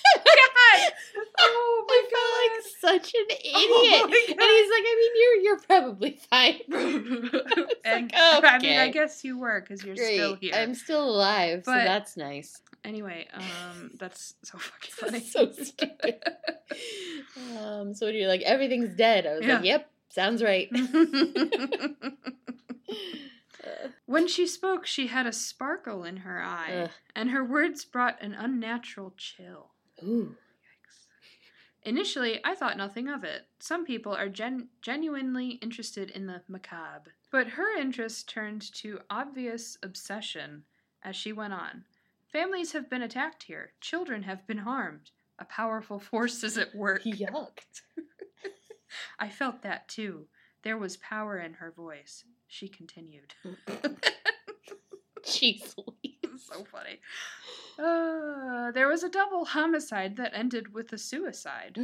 [0.72, 0.94] God!
[1.39, 3.52] Oh my I felt like such an idiot.
[3.54, 6.62] Oh and he's like, "I mean, you're you're probably fine."
[7.86, 10.54] and like, I mean, I guess you were because you're Great, still here.
[10.56, 12.62] I'm still alive, so that's nice.
[12.84, 15.20] Anyway, um, that's so fucking funny.
[15.20, 16.15] so stupid.
[17.60, 20.70] Um, so when you're like, everything's dead, I was like, yep, sounds right.
[24.06, 26.91] When she spoke, she had a sparkle in her eye, Ugh.
[27.15, 29.71] and her words brought an unnatural chill.
[30.04, 30.36] ooh.
[31.84, 33.47] Initially, I thought nothing of it.
[33.60, 37.13] Some people are gen- genuinely interested in the macabre.
[37.32, 40.63] But her interest turned to obvious obsession
[41.04, 41.86] as she went on.
[42.32, 43.71] Families have been attacked here.
[43.82, 45.10] Children have been harmed.
[45.39, 47.04] A powerful force is at work.
[47.04, 47.60] Yuck.
[49.19, 50.28] I felt that too.
[50.63, 52.24] There was power in her voice.
[52.52, 53.34] She continued.
[55.24, 56.44] Jeez Louise.
[56.52, 57.00] so funny.
[57.80, 61.78] Uh, there was a double homicide that ended with a suicide.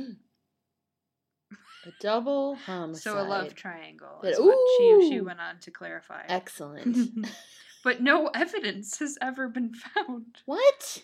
[1.53, 3.01] A double homicide.
[3.01, 6.23] So a love triangle But- she, she went on to clarify.
[6.27, 7.25] Excellent.
[7.83, 10.41] but no evidence has ever been found.
[10.45, 11.03] what?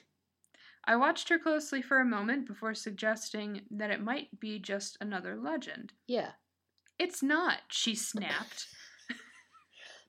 [0.84, 5.38] I watched her closely for a moment before suggesting that it might be just another
[5.38, 5.94] legend.
[6.06, 6.32] Yeah.
[7.00, 8.68] It's not, she snapped,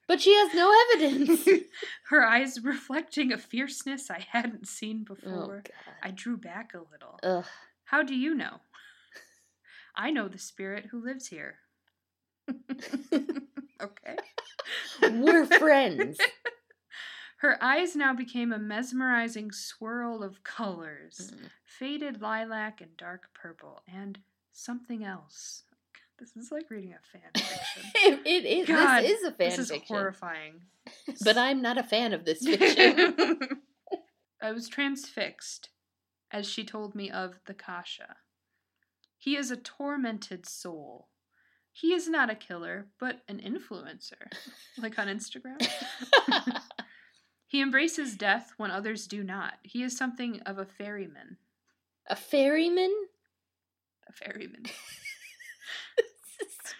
[0.07, 1.47] But she has no evidence.
[2.09, 5.63] her eyes reflecting a fierceness I hadn't seen oh, before.
[5.65, 5.95] God.
[6.03, 7.19] I drew back a little.
[7.23, 7.45] Ugh.
[7.85, 8.61] How do you know?
[9.95, 11.55] I know the spirit who lives here.
[13.81, 14.15] okay.
[15.01, 16.17] We're friends.
[17.37, 21.49] Her eyes now became a mesmerizing swirl of colors Mm.
[21.65, 24.19] faded lilac and dark purple, and
[24.51, 25.63] something else.
[26.19, 27.91] This is like reading a fan fiction.
[27.95, 28.67] it, it is.
[28.67, 30.61] God, this is a fan this is horrifying.
[31.23, 33.15] But I'm not a fan of this fiction.
[34.41, 35.69] I was transfixed
[36.31, 38.17] as she told me of the Kasha.
[39.17, 41.07] He is a tormented soul.
[41.71, 44.31] He is not a killer, but an influencer,
[44.77, 45.59] like on Instagram.
[47.47, 49.53] He embraces death when others do not.
[49.63, 51.37] He is something of a ferryman.
[52.07, 52.93] a ferryman?
[54.07, 54.65] a ferryman.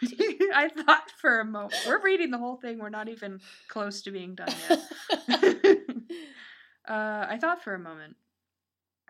[0.54, 1.76] I thought for a moment.
[1.88, 2.80] We're reading the whole thing.
[2.80, 4.80] We're not even close to being done yet.
[6.88, 8.16] uh, I thought for a moment.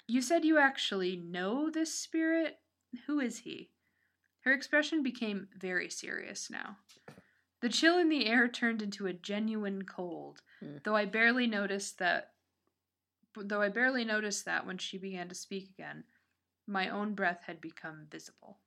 [0.07, 2.59] You said you actually know this spirit.
[3.07, 3.71] Who is he?
[4.41, 6.77] Her expression became very serious now.
[7.61, 10.77] The chill in the air turned into a genuine cold, Hmm.
[10.83, 12.33] though I barely noticed that.
[13.35, 16.05] Though I barely noticed that when she began to speak again,
[16.67, 18.59] my own breath had become visible.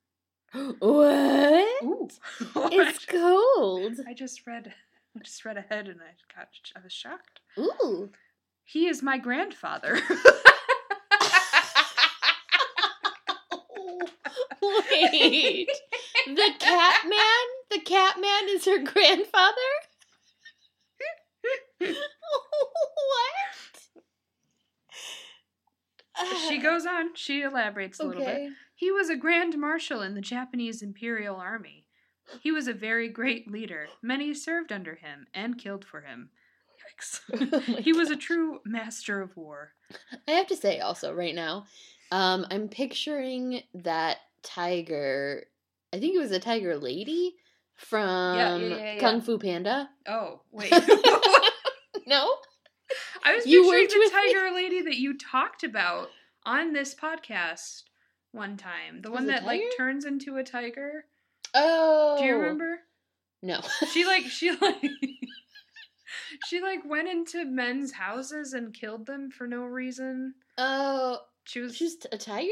[0.53, 1.67] What?
[1.83, 2.09] Ooh,
[2.71, 3.99] It's cold.
[4.07, 4.73] I just read,
[5.15, 7.39] I just read ahead, and I got, I was shocked.
[7.57, 8.09] Ooh.
[8.63, 9.99] He is my grandfather.
[14.61, 15.69] Wait.
[16.27, 17.45] The cat man?
[17.71, 19.71] The cat man is her grandfather?
[21.79, 23.38] what?
[26.47, 27.15] She goes on.
[27.15, 28.51] She elaborates a little bit.
[28.75, 31.85] He was a grand marshal in the Japanese Imperial Army.
[32.41, 33.87] He was a very great leader.
[34.01, 36.29] Many served under him and killed for him.
[37.31, 39.71] Oh he was a true master of war.
[40.27, 41.63] I have to say also right now,
[42.11, 45.45] um, I'm picturing that tiger.
[45.93, 47.35] I think it was a tiger lady
[47.77, 48.99] from yeah, yeah, yeah.
[48.99, 49.89] Kung Fu Panda.
[50.07, 50.73] Oh, wait.
[52.09, 52.27] No,
[53.23, 54.33] I was You picturing the with me.
[54.33, 56.09] tiger lady that you talked about
[56.45, 57.83] on this podcast
[58.31, 59.01] one time.
[59.01, 61.05] The Was one that like turns into a tiger.
[61.53, 62.37] oh, Do you oh.
[62.39, 62.79] remember?
[63.41, 64.81] No, She like she like
[66.47, 70.33] she like went into men's houses and killed them for no reason.
[70.57, 72.49] oh, She was she's a tiger.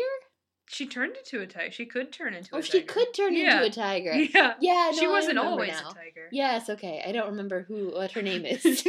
[0.67, 1.71] she turned into a tiger.
[1.71, 2.77] She could turn into Oh, a tiger.
[2.77, 3.63] Oh she could turn Yeah.
[3.63, 4.13] into a tiger.
[4.33, 4.53] Yeah.
[4.61, 5.89] Yeah, no, she wasn't always now.
[5.89, 6.29] a tiger.
[6.31, 7.03] Yes, okay.
[7.05, 8.87] I don't remember who what her name is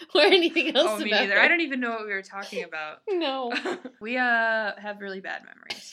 [0.14, 1.34] or anything else Oh, me about neither.
[1.34, 1.40] her.
[1.40, 2.98] I don't even know what we were talking about.
[3.08, 3.52] No.
[4.00, 5.90] we uh have really bad memories.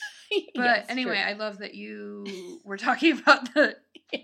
[0.54, 1.22] But Yes, anyway, true.
[1.24, 3.76] I love that you were talking about the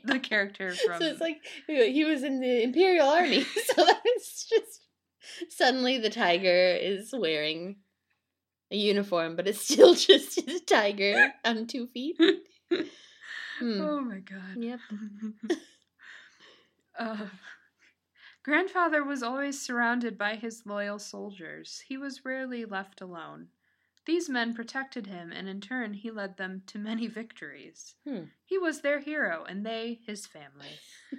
[0.04, 4.80] the character from so it's like he was in the Imperial Army, so that's just
[5.50, 7.76] suddenly the tiger is wearing
[8.70, 12.16] a uniform, but it's still just a tiger on two feet.
[13.60, 13.80] Hmm.
[13.80, 14.56] Oh my god.
[14.58, 14.80] Yep.
[16.98, 17.16] Uh,
[18.46, 21.82] grandfather was always surrounded by his loyal soldiers.
[21.88, 23.48] He was rarely left alone.
[24.04, 27.96] These men protected him, and in turn, he led them to many victories.
[28.06, 28.26] Hmm.
[28.44, 30.78] He was their hero, and they his family.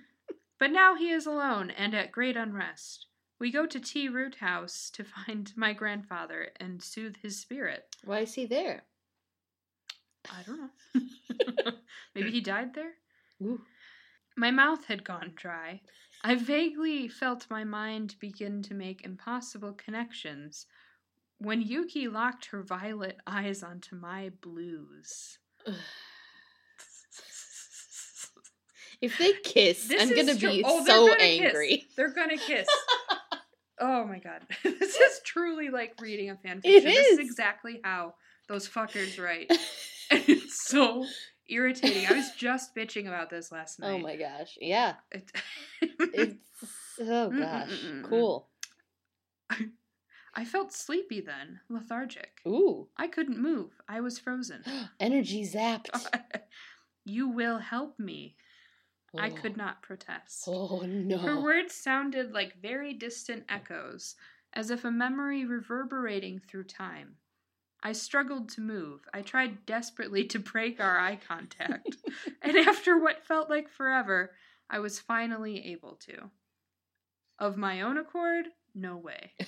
[0.58, 3.08] but now he is alone and at great unrest.
[3.40, 7.94] We go to T Root House to find my grandfather and soothe his spirit.
[8.06, 8.84] Why is he there?
[10.30, 11.72] I don't know.
[12.16, 12.94] Maybe he died there?
[13.44, 13.60] Ooh.
[14.38, 15.82] My mouth had gone dry.
[16.24, 20.66] I vaguely felt my mind begin to make impossible connections
[21.40, 25.38] when Yuki locked her violet eyes onto my blues.
[29.00, 31.40] If they kiss, This I'm gonna be oh, so gonna kiss.
[31.46, 31.86] angry.
[31.96, 32.68] They're gonna kiss.
[33.80, 34.42] oh my god.
[34.64, 36.62] this is truly like reading a fanfiction.
[36.64, 37.20] It This is is.
[37.20, 38.16] exactly how
[38.48, 39.52] those fuckers write.
[40.10, 41.06] And it's so
[41.50, 42.06] irritating.
[42.08, 43.92] I was just bitching about this last night.
[43.92, 44.58] oh my gosh.
[44.62, 44.96] Yeah.
[45.12, 45.32] It-
[45.82, 46.36] It's
[47.02, 47.70] oh gosh.
[47.70, 48.04] mm, mm, mm, mm.
[48.10, 48.48] Cool.
[50.36, 52.42] I felt sleepy then, lethargic.
[52.48, 52.90] Ooh.
[52.96, 53.72] I couldn't move.
[53.88, 54.64] I was frozen.
[55.00, 55.88] Energy zapped.
[57.06, 58.36] you will help me.
[59.18, 59.34] I Oh.
[59.34, 60.44] could not protest.
[60.48, 61.18] Oh no.
[61.18, 64.16] Her words sounded like very distant echoes,
[64.54, 67.16] as if a memory reverberating through time.
[67.88, 69.08] I struggled to move.
[69.14, 71.96] I tried desperately to break our eye contact.
[72.42, 74.32] and after what felt like forever,
[74.70, 76.30] I was finally able to.
[77.40, 79.32] Of my own accord, no way.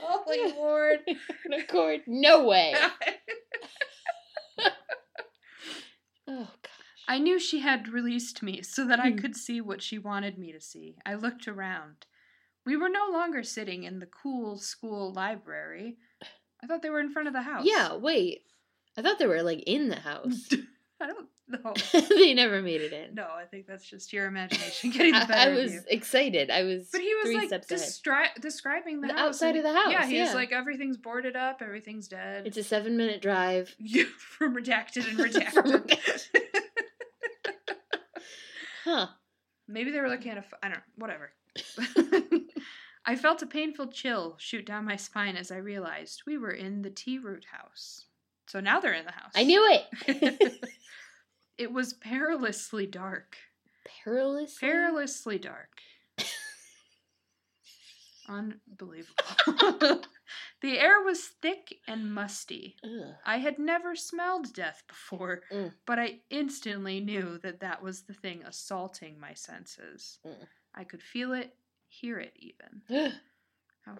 [0.00, 0.98] Holy Lord.
[1.56, 2.00] Accord.
[2.08, 2.74] No way.
[6.28, 6.48] Oh.
[7.08, 9.18] I knew she had released me so that I Hmm.
[9.18, 10.96] could see what she wanted me to see.
[11.06, 12.06] I looked around.
[12.64, 15.98] We were no longer sitting in the cool school library.
[16.62, 17.64] I thought they were in front of the house.
[17.64, 18.42] Yeah, wait.
[18.98, 20.48] I thought they were like in the house.
[21.00, 21.74] I don't know.
[22.08, 23.14] they never made it in.
[23.14, 25.80] No, I think that's just your imagination getting the I, better I of was you.
[25.88, 26.50] excited.
[26.50, 30.06] I was But he was like destri- describing the, The outside of the house, Yeah,
[30.06, 30.34] he was yeah.
[30.34, 32.46] like, everything's boarded up, everything's dead.
[32.46, 33.76] It's a seven minute drive.
[34.18, 35.52] From redacted and redacted.
[35.52, 35.84] From
[38.86, 39.08] Huh.
[39.66, 40.40] Maybe they were looking at a.
[40.40, 40.82] F- I don't know.
[40.96, 41.32] Whatever.
[43.04, 46.82] I felt a painful chill shoot down my spine as I realized we were in
[46.82, 48.06] the T Root house.
[48.46, 49.32] So now they're in the house.
[49.34, 50.64] I knew it.
[51.58, 53.36] it was perilously dark.
[54.04, 54.56] Perilous.
[54.58, 55.80] Perilously dark.
[58.28, 59.14] Unbelievable.
[60.60, 62.76] the air was thick and musty.
[62.84, 63.14] Ugh.
[63.24, 65.72] I had never smelled death before, Mm.
[65.86, 70.18] but I instantly knew that that was the thing assaulting my senses.
[70.26, 70.46] Mm.
[70.74, 71.54] I could feel it,
[71.88, 72.82] hear it even.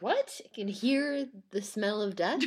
[0.00, 0.40] What?
[0.44, 2.40] I can hear the smell of death?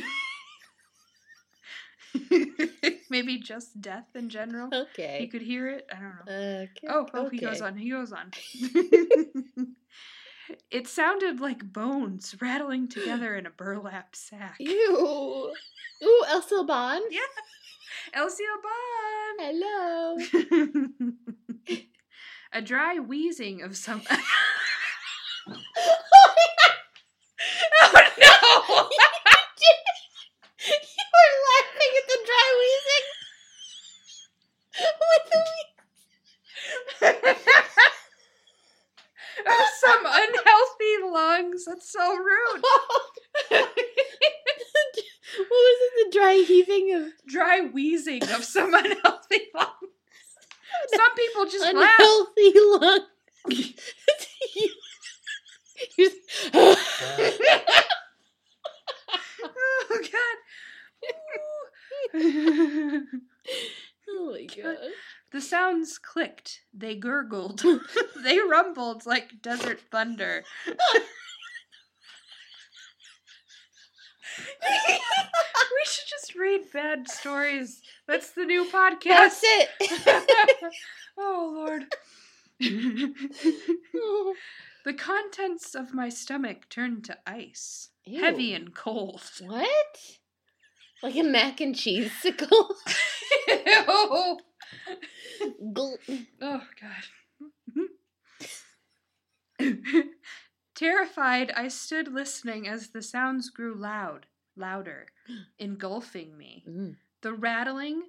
[3.10, 4.68] Maybe just death in general.
[4.70, 5.26] He Okay.
[5.26, 5.86] could hear it.
[5.90, 6.32] I don't know.
[6.64, 6.86] Okay.
[6.88, 7.76] Oh, oh, he goes on.
[7.78, 8.30] He goes on.
[10.70, 14.56] it sounded like bones rattling together in a burlap sack.
[14.60, 15.52] Ew.
[16.02, 17.04] Ooh, Elsa Bond.
[17.10, 17.20] Yeah.
[18.12, 19.40] Elsie Bond.
[19.40, 20.16] Hello.
[22.52, 24.02] a dry wheezing of some.
[24.10, 24.16] oh
[28.18, 28.88] no!
[30.66, 33.06] you were laughing at the dry wheezing.
[35.00, 35.40] With the
[39.46, 41.64] of some unhealthy lungs.
[41.80, 42.62] That's so rude.
[43.48, 43.70] what
[45.48, 46.12] was it?
[46.12, 49.70] The dry heaving of dry wheezing of some unhealthy lungs.
[50.94, 51.98] Some people just laugh.
[51.98, 53.06] unhealthy lungs.
[54.56, 54.68] you,
[55.96, 56.10] you,
[59.42, 60.38] oh god.
[64.12, 64.76] Oh my god.
[65.32, 66.60] the sounds clicked.
[66.74, 67.62] They gurgled.
[68.22, 70.44] they rumbled like desert thunder.
[75.80, 77.82] we should just read bad stories.
[78.06, 79.04] That's the new podcast.
[79.04, 79.68] That's it.
[81.18, 81.84] oh lord.
[84.84, 89.22] the contents of my stomach turned to ice, heavy and cold.
[89.40, 90.18] What?
[91.02, 92.74] Like a mac and cheese sickle?
[93.48, 94.36] oh
[96.42, 97.04] god.
[100.74, 104.26] Terrified, I stood listening as the sounds grew loud,
[104.60, 105.06] louder,
[105.58, 106.64] engulfing me.
[106.68, 106.96] Mm.
[107.22, 108.02] The rattling,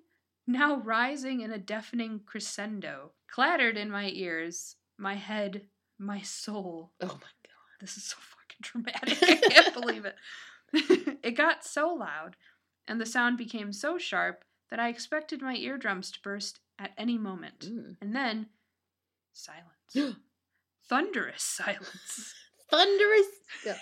[0.46, 5.64] now rising in a deafening crescendo, clattered in my ears, my head,
[5.98, 6.92] my soul.
[7.02, 7.80] Oh my god.
[7.80, 9.18] This is so fucking dramatic.
[9.24, 10.16] I can't believe it.
[11.24, 12.36] it got so loud,
[12.88, 17.18] and the sound became so sharp that I expected my eardrums to burst at any
[17.18, 17.60] moment.
[17.60, 17.98] Mm.
[18.02, 18.48] And then,
[19.34, 20.18] silence.
[20.90, 22.34] Thunderous silence.
[22.70, 23.28] Thunderous.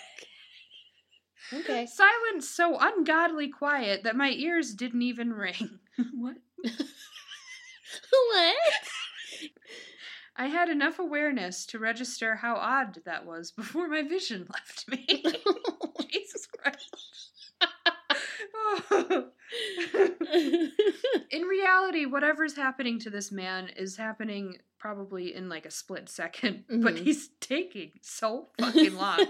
[1.52, 1.86] Okay.
[1.86, 5.80] Silence so ungodly quiet that my ears didn't even ring.
[6.14, 6.36] what?
[8.10, 8.56] what?
[10.36, 15.06] I had enough awareness to register how odd that was before my vision left me.
[16.10, 16.96] Jesus Christ.
[21.30, 26.64] In reality, whatever's happening to this man is happening probably in like a split 2nd
[26.68, 26.98] but Mhm.
[27.04, 29.26] he's taking so fucking long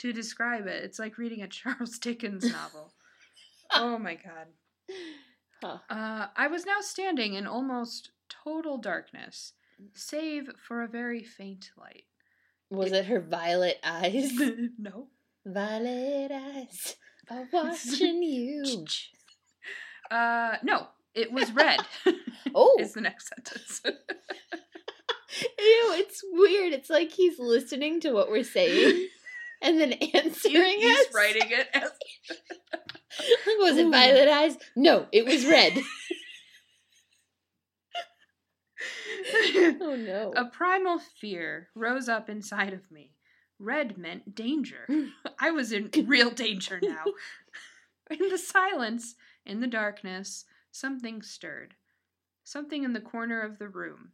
[0.00, 0.82] to describe it.
[0.84, 2.92] It's like reading a Charles Dickens novel.
[3.72, 4.46] oh my god.
[5.62, 5.78] Huh.
[5.90, 9.52] Uh, I was now standing in almost total darkness,
[9.94, 12.04] save for a very faint light.
[12.70, 14.32] Was it her violet eyes?
[14.78, 15.08] no.
[15.46, 16.96] violet eyes
[17.30, 18.84] are watching you.
[20.10, 20.86] Uh, no.
[21.14, 21.80] It was red.
[22.56, 22.76] Oh.
[22.78, 23.80] is the next sentence.
[23.84, 23.96] Ew,
[25.58, 26.72] it's weird.
[26.72, 29.08] It's like he's listening to what we're saying
[29.60, 31.12] and then answering He's us.
[31.12, 31.90] writing it as
[33.58, 33.90] Was it Ooh.
[33.90, 34.56] violet eyes?
[34.76, 35.76] No, it was red.
[39.80, 40.32] oh no.
[40.36, 43.10] A primal fear rose up inside of me.
[43.64, 44.86] Red meant danger.
[45.40, 47.04] I was in real danger now.
[48.10, 49.14] In the silence,
[49.46, 51.74] in the darkness, something stirred.
[52.44, 54.12] Something in the corner of the room.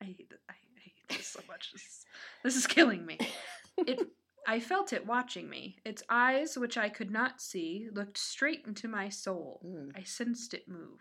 [0.00, 1.72] I hate, I hate this so much.
[1.72, 2.04] This is,
[2.44, 3.18] this is killing me.
[3.78, 4.06] It,
[4.46, 5.78] I felt it watching me.
[5.84, 9.60] Its eyes, which I could not see, looked straight into my soul.
[9.66, 9.90] Mm.
[9.96, 11.00] I sensed it move.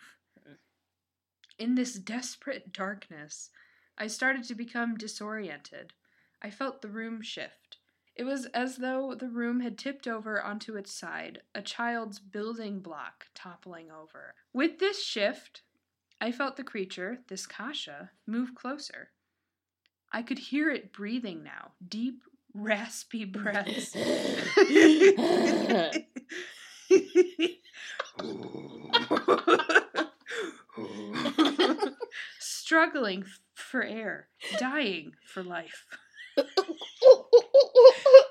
[1.59, 3.51] In this desperate darkness,
[3.97, 5.93] I started to become disoriented.
[6.41, 7.77] I felt the room shift.
[8.15, 12.79] It was as though the room had tipped over onto its side, a child's building
[12.79, 14.35] block toppling over.
[14.53, 15.63] With this shift,
[16.21, 19.09] I felt the creature, this Kasha, move closer.
[20.13, 22.21] I could hear it breathing now, deep,
[22.53, 23.93] raspy breaths.
[32.39, 35.85] Struggling for air, dying for life.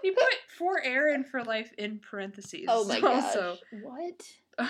[0.03, 0.25] He put
[0.59, 2.67] for air and for life in parentheses.
[2.69, 3.25] oh my gosh.
[3.25, 4.23] Also, What?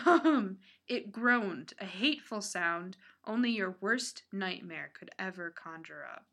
[0.07, 2.97] um, it groaned, a hateful sound
[3.27, 6.25] only your worst nightmare could ever conjure up.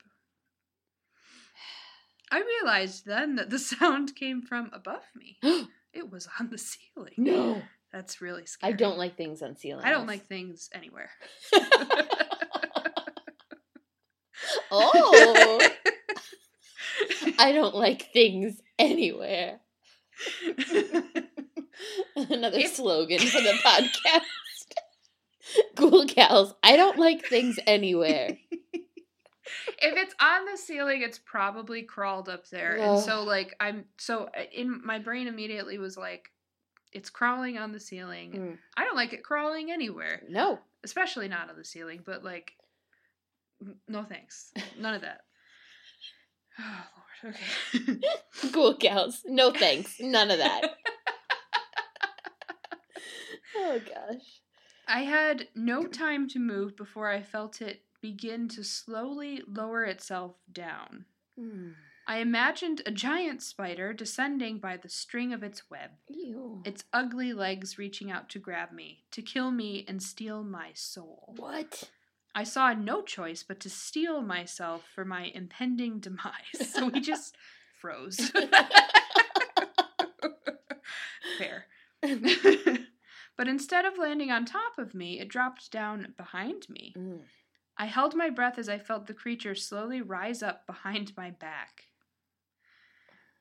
[2.31, 5.37] I realized then that the sound came from above me.
[5.93, 7.15] It was on the ceiling.
[7.17, 7.61] no.
[7.91, 8.71] That's really scary.
[8.71, 9.83] I don't like things on ceilings.
[9.85, 11.09] I don't like things anywhere.
[14.71, 15.69] oh.
[17.41, 19.59] I don't like things anywhere.
[22.15, 24.21] Another If- slogan for the podcast.
[25.75, 26.53] Cool gals.
[26.63, 28.37] I don't like things anywhere.
[28.53, 28.77] if
[29.81, 32.77] it's on the ceiling, it's probably crawled up there.
[32.77, 36.29] And so like I'm so uh, in my brain immediately was like
[36.93, 38.31] it's crawling on the ceiling.
[38.31, 38.57] Mm.
[38.77, 40.59] I don't like it crawling anywhere, No.
[40.85, 42.53] especially not on the ceiling, but like
[43.89, 44.53] no thanks.
[44.79, 45.21] None of that.
[46.59, 47.00] Oh.
[47.23, 47.99] Okay.
[48.53, 49.21] Cool gals.
[49.25, 49.97] No thanks.
[49.99, 50.61] None of that.
[53.55, 54.41] oh gosh.
[54.87, 60.35] I had no time to move before I felt it begin to slowly lower itself
[60.51, 61.05] down.
[61.39, 61.73] Mm.
[62.07, 66.61] I imagined a giant spider descending by the string of its web, Ew.
[66.65, 71.35] its ugly legs reaching out to grab me, to kill me and steal my soul.
[71.37, 71.89] What?
[72.33, 77.35] I saw no choice but to steel myself for my impending demise, so we just
[77.79, 78.31] froze.
[81.37, 81.65] Fair.
[83.37, 86.93] but instead of landing on top of me, it dropped down behind me.
[86.97, 87.21] Mm.
[87.77, 91.85] I held my breath as I felt the creature slowly rise up behind my back.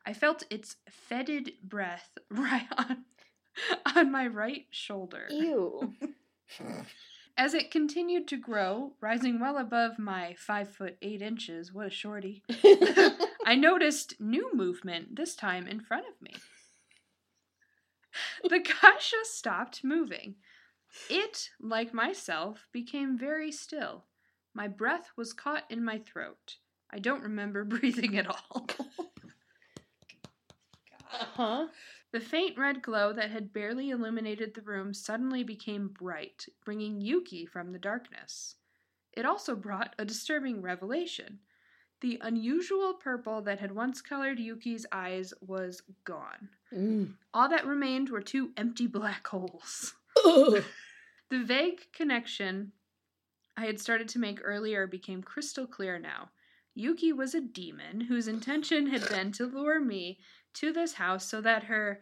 [0.07, 3.05] I felt its fetid breath right on,
[3.95, 5.27] on my right shoulder.
[5.31, 5.95] Ew.
[7.41, 11.91] As it continued to grow, rising well above my five foot eight inches, what a
[11.91, 12.43] shorty,
[13.47, 16.35] I noticed new movement, this time in front of me.
[18.47, 20.35] The kasha stopped moving.
[21.09, 24.05] It, like myself, became very still.
[24.53, 26.57] My breath was caught in my throat.
[26.93, 28.67] I don't remember breathing at all.
[31.09, 31.69] huh?
[32.13, 37.47] The faint red glow that had barely illuminated the room suddenly became bright, bringing Yuki
[37.47, 38.57] from the darkness.
[39.13, 41.39] It also brought a disturbing revelation.
[42.01, 46.49] The unusual purple that had once colored Yuki's eyes was gone.
[46.73, 47.13] Mm.
[47.35, 49.95] All that remained were two empty black holes.
[50.25, 50.65] The
[51.45, 52.73] vague connection
[53.57, 56.31] I had started to make earlier became crystal clear now.
[56.75, 60.19] Yuki was a demon whose intention had been to lure me
[60.55, 62.01] to this house so that her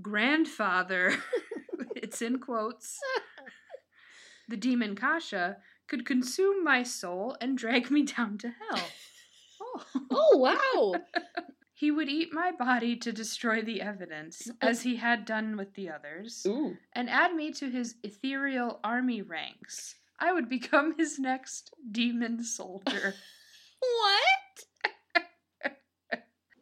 [0.00, 1.16] grandfather,
[1.96, 2.98] it's in quotes,
[4.48, 5.58] the demon Kasha,
[5.88, 8.80] could consume my soul and drag me down to hell.
[9.60, 9.84] Oh.
[10.10, 11.00] Oh wow.
[11.74, 14.82] He would eat my body to destroy the evidence, as oh.
[14.82, 16.76] he had done with the others Ooh.
[16.94, 19.96] and add me to his ethereal army ranks.
[20.18, 23.14] I would become his next demon soldier.
[23.80, 24.45] What?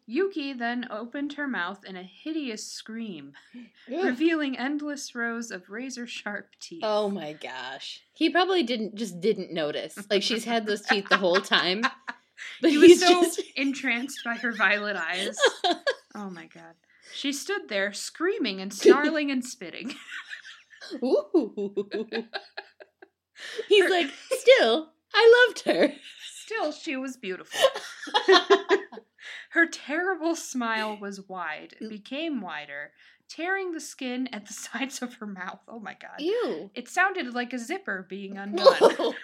[0.07, 3.33] Yuki then opened her mouth in a hideous scream,
[3.89, 6.83] revealing endless rows of razor sharp teeth.
[6.83, 8.01] Oh my gosh.
[8.13, 9.99] He probably didn't just didn't notice.
[10.11, 11.83] Like she's had those teeth the whole time.
[12.61, 15.37] But he was so just entranced by her violet eyes.
[16.15, 16.75] Oh my god.
[17.15, 19.95] She stood there screaming and snarling and spitting.
[21.03, 21.89] Ooh.
[23.69, 25.93] He's like, still, I loved her.
[26.45, 27.61] Still, she was beautiful.
[29.51, 32.93] Her terrible smile was wide, it became wider,
[33.29, 35.61] tearing the skin at the sides of her mouth.
[35.69, 36.21] Oh my god.
[36.21, 36.71] Ew.
[36.75, 38.67] It sounded like a zipper being undone.
[38.81, 39.15] oh,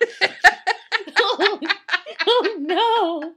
[2.26, 3.34] oh no.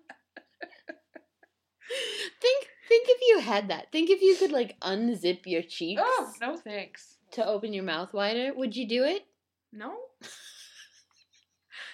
[2.41, 3.91] Think think if you had that.
[3.91, 7.17] Think if you could like unzip your cheeks oh, no thanks.
[7.31, 8.51] to open your mouth wider.
[8.55, 9.25] Would you do it?
[9.71, 9.93] No?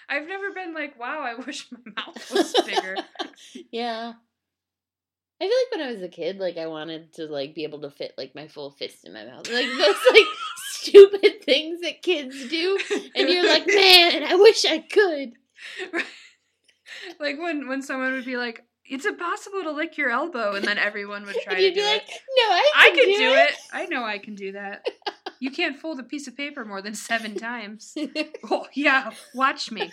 [0.09, 2.95] I've never been like, wow, I wish my mouth was bigger.
[3.71, 4.13] Yeah.
[5.41, 7.81] I feel like when I was a kid, like I wanted to like be able
[7.81, 9.49] to fit like my full fist in my mouth.
[9.49, 10.25] Like those like
[10.71, 12.77] stupid things that kids do.
[13.15, 15.33] And you're like, man, I wish I could.
[17.19, 20.77] like when when someone would be like, it's impossible to lick your elbow, and then
[20.77, 21.93] everyone would try and to you'd do be it.
[21.93, 23.51] like, no, I I can, could do it.
[23.71, 24.85] I know I can do that.
[25.39, 27.95] You can't fold a piece of paper more than seven times.
[28.51, 29.89] Oh, yeah, watch me.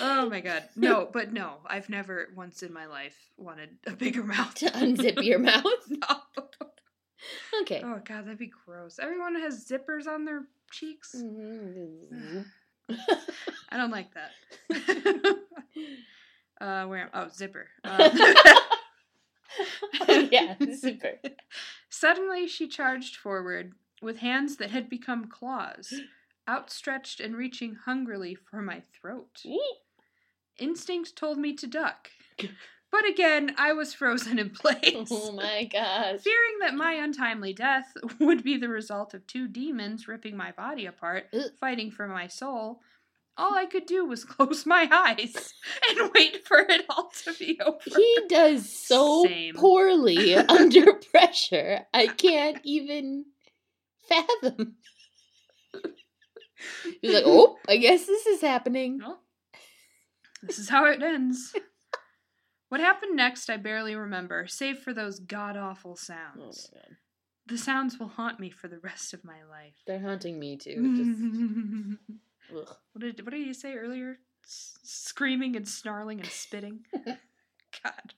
[0.00, 0.64] Oh my god.
[0.76, 4.54] No, but no, I've never once in my life wanted a bigger mouth.
[4.56, 5.64] to unzip your mouth.
[5.88, 6.16] no.
[7.62, 7.82] Okay.
[7.84, 8.98] Oh god, that'd be gross.
[9.00, 11.14] Everyone has zippers on their cheeks.
[11.16, 12.44] Mm.
[13.68, 15.36] I don't like that.
[16.60, 17.10] uh, where?
[17.12, 17.68] Oh, zipper.
[17.84, 18.10] Uh,
[20.08, 21.20] oh, yeah, super.
[21.88, 25.92] Suddenly, she charged forward with hands that had become claws,
[26.50, 29.42] outstretched and reaching hungrily for my throat.
[30.58, 32.10] Instinct told me to duck.
[32.92, 35.06] But again, I was frozen in place.
[35.12, 36.22] Oh my gosh.
[36.22, 37.86] Fearing that my untimely death
[38.18, 41.52] would be the result of two demons ripping my body apart, Ugh.
[41.60, 42.80] fighting for my soul,
[43.36, 45.54] all I could do was close my eyes
[45.88, 47.78] and wait for it all to be over.
[47.84, 49.54] He does so Same.
[49.54, 51.86] poorly under pressure.
[51.94, 53.26] I can't even
[54.08, 54.74] fathom.
[57.00, 58.98] He's like, oh, I guess this is happening.
[59.02, 59.20] Well,
[60.42, 61.54] this is how it ends.
[62.68, 66.70] What happened next, I barely remember, save for those god awful Oh sounds.
[66.72, 66.96] god.
[67.46, 69.74] The sounds will haunt me for the rest of my life.
[69.86, 71.96] They're haunting me too.
[72.50, 72.76] what Just, ugh.
[73.00, 74.18] did what did you say earlier?
[74.44, 76.80] S- screaming and snarling and spitting.
[77.84, 78.14] God.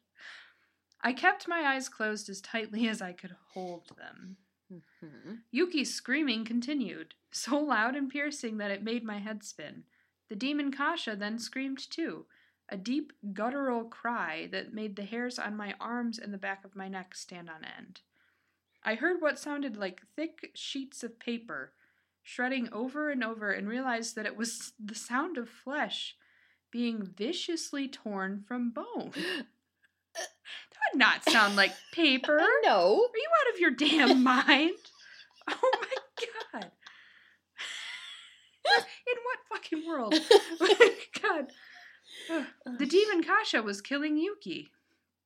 [1.02, 4.36] I kept my eyes closed as tightly as I could hold them.
[4.70, 5.38] Mhm.
[5.50, 9.84] Yuki's screaming continued, so loud and piercing that it made my head spin.
[10.28, 12.26] The demon Kasha then screamed too,
[12.68, 16.76] a deep guttural cry that made the hairs on my arms and the back of
[16.76, 18.00] my neck stand on end.
[18.84, 21.72] I heard what sounded like thick sheets of paper
[22.22, 26.16] shredding over and over and realized that it was the sound of flesh
[26.70, 29.12] being viciously torn from bone.
[30.14, 32.38] That would not sound like paper.
[32.64, 32.78] No.
[32.80, 34.72] Are you out of your damn mind?
[35.48, 36.01] Oh my god.
[38.78, 40.14] In what fucking world?
[41.22, 41.46] god.
[42.30, 42.44] Ugh.
[42.78, 44.68] The demon Kasha was killing Yuki.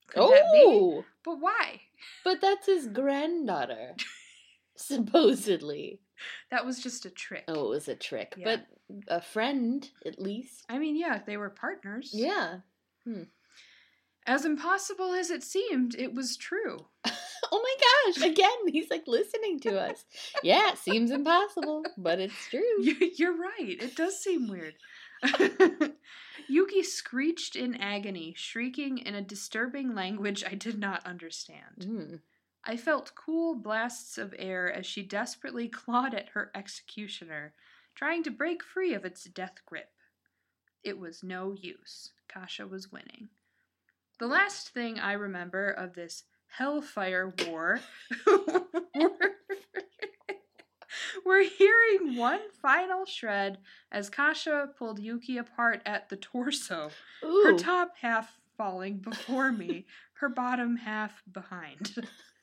[0.08, 0.62] Could that be?
[0.64, 1.80] Oh, But why?
[2.24, 3.96] but that's his granddaughter,
[4.76, 6.00] supposedly.
[6.50, 7.44] That was just a trick.
[7.48, 8.44] Oh, it was a trick, Yeah.
[8.44, 8.66] but
[9.08, 10.64] a friend at least.
[10.68, 12.10] I mean, yeah, they were partners.
[12.12, 12.58] Yeah.
[13.04, 13.24] Hmm.
[14.26, 16.86] As impossible as it seemed, it was true.
[17.52, 18.28] Oh my gosh!
[18.30, 20.04] Again, he's like listening to us.
[20.42, 22.60] Yeah, it seems impossible, but it's true.
[22.82, 23.76] You- You're right.
[23.80, 24.74] It does seem weird.
[26.48, 31.78] Yuki screeched in agony, shrieking in a disturbing language I did not understand.
[31.80, 32.20] Mm.
[32.64, 37.54] I felt cool blasts of air as she desperately clawed at her executioner,
[37.94, 39.90] trying to break free of its death grip.
[40.84, 42.10] It was no use.
[42.28, 43.28] Kasha was winning.
[44.18, 47.80] The last thing I remember of this hellfire war
[48.94, 49.04] were,
[51.24, 53.58] we're hearing one final shred
[53.92, 56.90] as Kasha pulled Yuki apart at the torso,
[57.22, 61.94] her top half falling before me, her bottom half behind.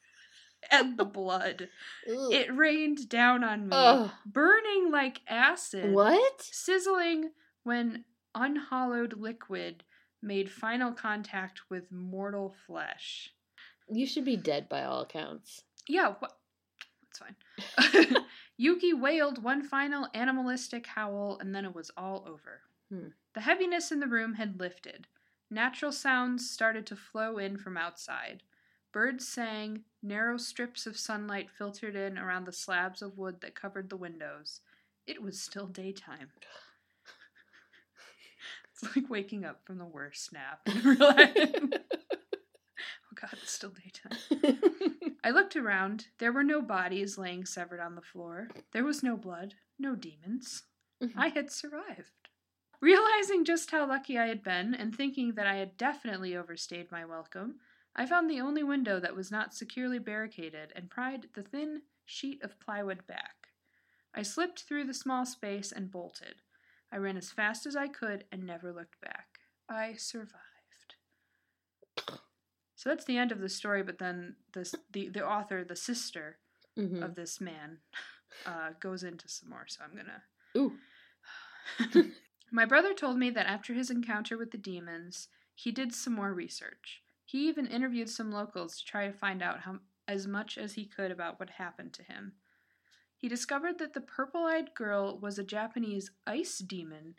[0.72, 1.70] and the blood.
[2.10, 2.32] Ooh.
[2.32, 4.12] It rained down on me, Ugh.
[4.26, 6.42] burning like acid, What?
[6.42, 7.32] sizzling
[7.64, 9.84] when unhollowed liquid
[10.22, 13.32] made final contact with mortal flesh.
[13.90, 15.64] You should be dead by all accounts.
[15.88, 16.30] Yeah, wha-
[17.02, 18.16] that's fine.
[18.58, 22.62] Yuki wailed one final animalistic howl, and then it was all over.
[22.90, 23.10] Hmm.
[23.34, 25.08] The heaviness in the room had lifted.
[25.50, 28.44] Natural sounds started to flow in from outside.
[28.92, 33.90] Birds sang, narrow strips of sunlight filtered in around the slabs of wood that covered
[33.90, 34.62] the windows.
[35.08, 36.30] It was still daytime.
[38.84, 41.98] It's like waking up from the worst nap and realizing, oh
[43.22, 44.60] god, it's still daytime.
[45.24, 46.08] I looked around.
[46.20, 48.50] There were no bodies laying severed on the floor.
[48.72, 50.64] There was no blood, no demons.
[51.02, 51.20] Mm-hmm.
[51.20, 52.12] I had survived.
[52.82, 57.06] Realizing just how lucky I had been, and thinking that I had definitely overstayed my
[57.06, 57.56] welcome,
[57.96, 62.44] I found the only window that was not securely barricaded and pried the thin sheet
[62.44, 63.48] of plywood back.
[64.14, 66.36] I slipped through the small space and bolted.
[66.92, 69.40] I ran as fast as I could and never looked back.
[69.70, 70.53] I survived.
[72.84, 76.38] So that's the end of the story, but then this, the, the author, the sister
[76.78, 77.02] Mhm.
[77.02, 77.80] of this man,
[78.46, 80.22] uh, goes into some more, so I'm gonna
[80.58, 80.78] Ooh.
[82.52, 86.34] My brother told me that after his encounter with the demons, he did some more
[86.34, 87.02] research.
[87.24, 89.80] He even interviewed some locals to try to find out how
[90.10, 92.34] as much as he could about what happened to him.
[93.16, 97.16] He discovered that the purple-eyed girl was a Japanese ice demon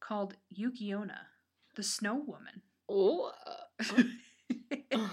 [0.00, 1.28] called Yuki-onna,
[1.76, 2.62] the snow woman.
[2.88, 3.32] Oh.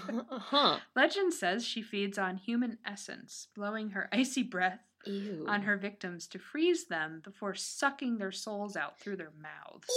[0.08, 0.78] uh, huh.
[0.96, 5.44] Legend says she feeds on human essence, blowing her icy breath Ew.
[5.48, 9.88] on her victims to freeze them before sucking their souls out through their mouths.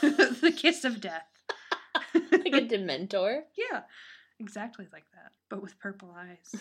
[0.40, 1.26] the kiss of death.
[2.14, 3.42] like a Dementor.
[3.56, 3.82] yeah,
[4.38, 6.54] exactly like that, but with purple eyes.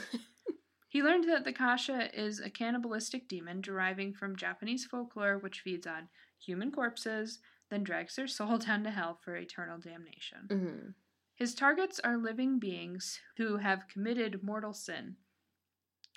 [0.88, 5.86] he learned that the Kasha is a cannibalistic demon deriving from Japanese folklore which feeds
[5.86, 6.07] on
[6.39, 7.39] human corpses,
[7.70, 10.47] then drags their soul down to hell for eternal damnation.
[10.47, 10.93] Mhm.
[11.40, 15.16] His targets are living beings who have committed mortal sin.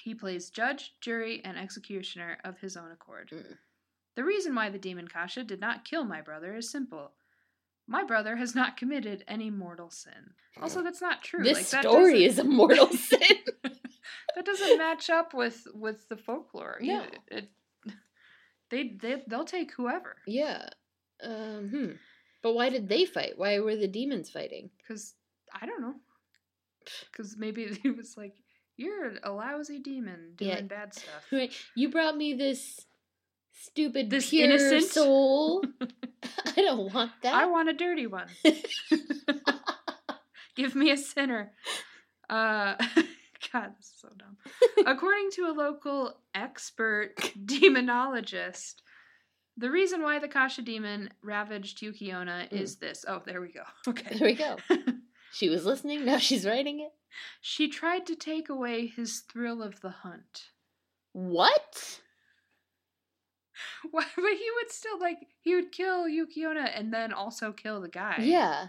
[0.02, 3.30] He plays judge, jury, and executioner of his own accord.
[3.32, 3.56] Mm.
[4.16, 7.12] The reason why the demon Kasha did not kill my brother is simple.
[7.86, 10.34] My brother has not committed any mortal sin.
[10.60, 11.44] Also, that's not true.
[11.44, 13.20] This Like, that story is a mortal sin.
[13.62, 16.78] that doesn't match up with with the folklore.
[16.80, 17.36] Yeah, No.
[17.38, 17.48] it,
[18.70, 20.68] they they they'll take whoever yeah.
[21.22, 21.90] Um, hmm.
[22.42, 23.34] But why did they fight?
[23.38, 24.70] Why were the demons fighting?
[24.78, 25.14] because
[25.60, 25.94] I don't know.
[27.10, 28.34] Because maybe he was like,
[28.76, 30.60] "You're a lousy demon doing Yeah.
[30.62, 31.52] bad stuff." Right.
[31.76, 32.84] You brought me this
[33.52, 35.62] stupid, This pure innocent- soul.
[36.56, 37.34] I don't want that.
[37.34, 38.26] I want a dirty one.
[40.54, 41.52] Give me a sinner.
[42.28, 42.74] Uh,
[43.52, 44.36] God, this is so dumb.
[44.86, 47.16] According to a local expert
[47.46, 48.76] demonologist,
[49.56, 52.60] the reason why the Kasha demon ravaged Yuki-onna Mm.
[52.60, 53.04] is this.
[53.06, 53.62] Oh, there we go.
[53.88, 54.18] Okay.
[54.18, 54.56] there we go.
[55.34, 56.04] She was listening.
[56.04, 56.92] Now she's writing it.
[57.40, 60.50] she tried to take away his thrill of the hunt.
[61.12, 62.00] What?
[63.90, 67.88] Why, but he would still like he would kill Yuki-onna and then also kill the
[67.88, 68.16] guy.
[68.20, 68.68] Yeah.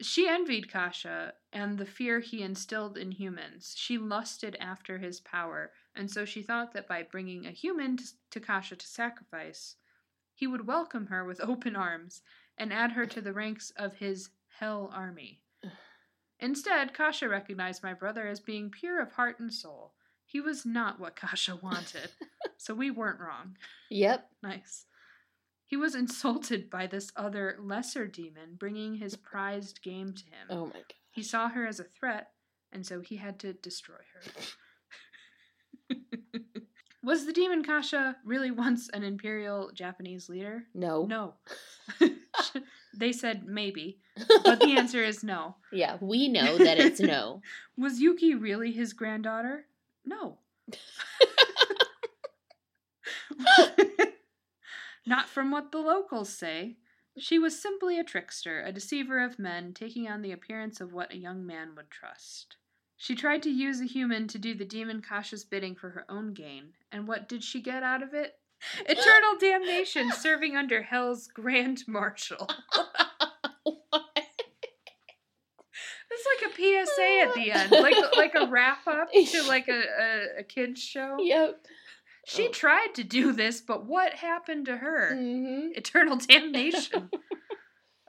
[0.00, 3.74] She envied Kasha and the fear he instilled in humans.
[3.76, 8.04] She lusted after his power, and so she thought that by bringing a human to,
[8.30, 9.76] to Kasha to sacrifice,
[10.34, 12.22] he would welcome her with open arms
[12.56, 15.40] and add her to the ranks of his hell army.
[16.40, 19.92] Instead, Kasha recognized my brother as being pure of heart and soul.
[20.24, 22.10] He was not what Kasha wanted,
[22.56, 23.56] so we weren't wrong.
[23.90, 24.26] Yep.
[24.42, 24.86] Nice.
[25.66, 30.46] He was insulted by this other lesser demon bringing his prized game to him.
[30.48, 30.94] Oh my god.
[31.12, 32.30] He saw her as a threat,
[32.72, 34.22] and so he had to destroy her.
[37.02, 40.64] was the demon Kasha really once an imperial Japanese leader?
[40.74, 41.06] No.
[41.06, 41.34] No.
[42.96, 43.98] they said maybe,
[44.44, 45.56] but the answer is no.
[45.72, 47.42] Yeah, we know that it's no.
[47.76, 49.66] Was Yuki really his granddaughter?
[50.04, 50.38] No.
[55.06, 56.76] Not from what the locals say.
[57.18, 61.12] She was simply a trickster, a deceiver of men, taking on the appearance of what
[61.12, 62.56] a young man would trust.
[63.02, 66.34] She tried to use a human to do the demon Kasha's bidding for her own
[66.34, 68.34] gain, and what did she get out of it?
[68.86, 72.46] Eternal damnation, serving under Hell's Grand Marshal.
[76.12, 79.80] It's like a PSA at the end, like like a wrap up to like a,
[79.80, 81.16] a, a kids show.
[81.20, 81.64] yep.
[82.26, 82.50] She Oh.
[82.50, 85.14] tried to do this, but what happened to her?
[85.16, 87.10] hmm Eternal damnation.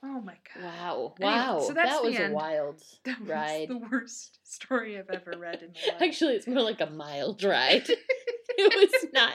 [0.04, 0.64] Oh my god.
[0.64, 1.14] Wow.
[1.20, 1.60] Anyway, Wow.
[1.60, 3.68] so that's that was a wild That was ride.
[3.70, 6.02] the worst story I've ever read in my life.
[6.10, 7.88] Actually, it's more like a mild ride.
[7.88, 9.34] it was not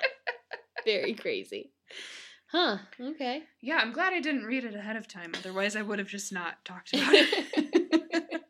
[0.85, 1.73] very crazy.
[2.49, 2.79] Huh.
[3.01, 3.43] Okay.
[3.61, 5.33] yeah, I'm glad I didn't read it ahead of time.
[5.37, 8.43] Otherwise, I would have just not talked about it.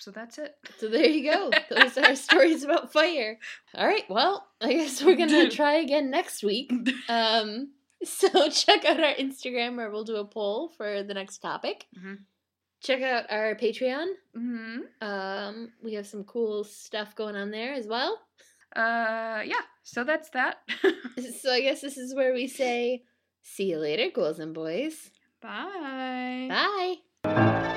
[0.00, 0.54] so that's it.
[0.78, 1.50] So there you go.
[1.70, 3.38] Those are our stories about fire.
[3.74, 4.04] All right.
[4.08, 6.72] Well, I guess we're gonna try again next week.
[7.08, 7.72] Um.
[8.04, 11.86] So check out our Instagram where we'll do a poll for the next topic.
[11.98, 12.18] Mhm.
[12.80, 14.06] Check out our Patreon.
[14.34, 18.20] hmm Um, we have some cool stuff going on there as well.
[18.76, 19.62] Uh, yeah.
[19.82, 20.58] So that's that.
[21.42, 23.02] So I guess this is where we say,
[23.42, 26.46] "See you later, ghouls and boys." Bye.
[27.24, 27.74] Bye.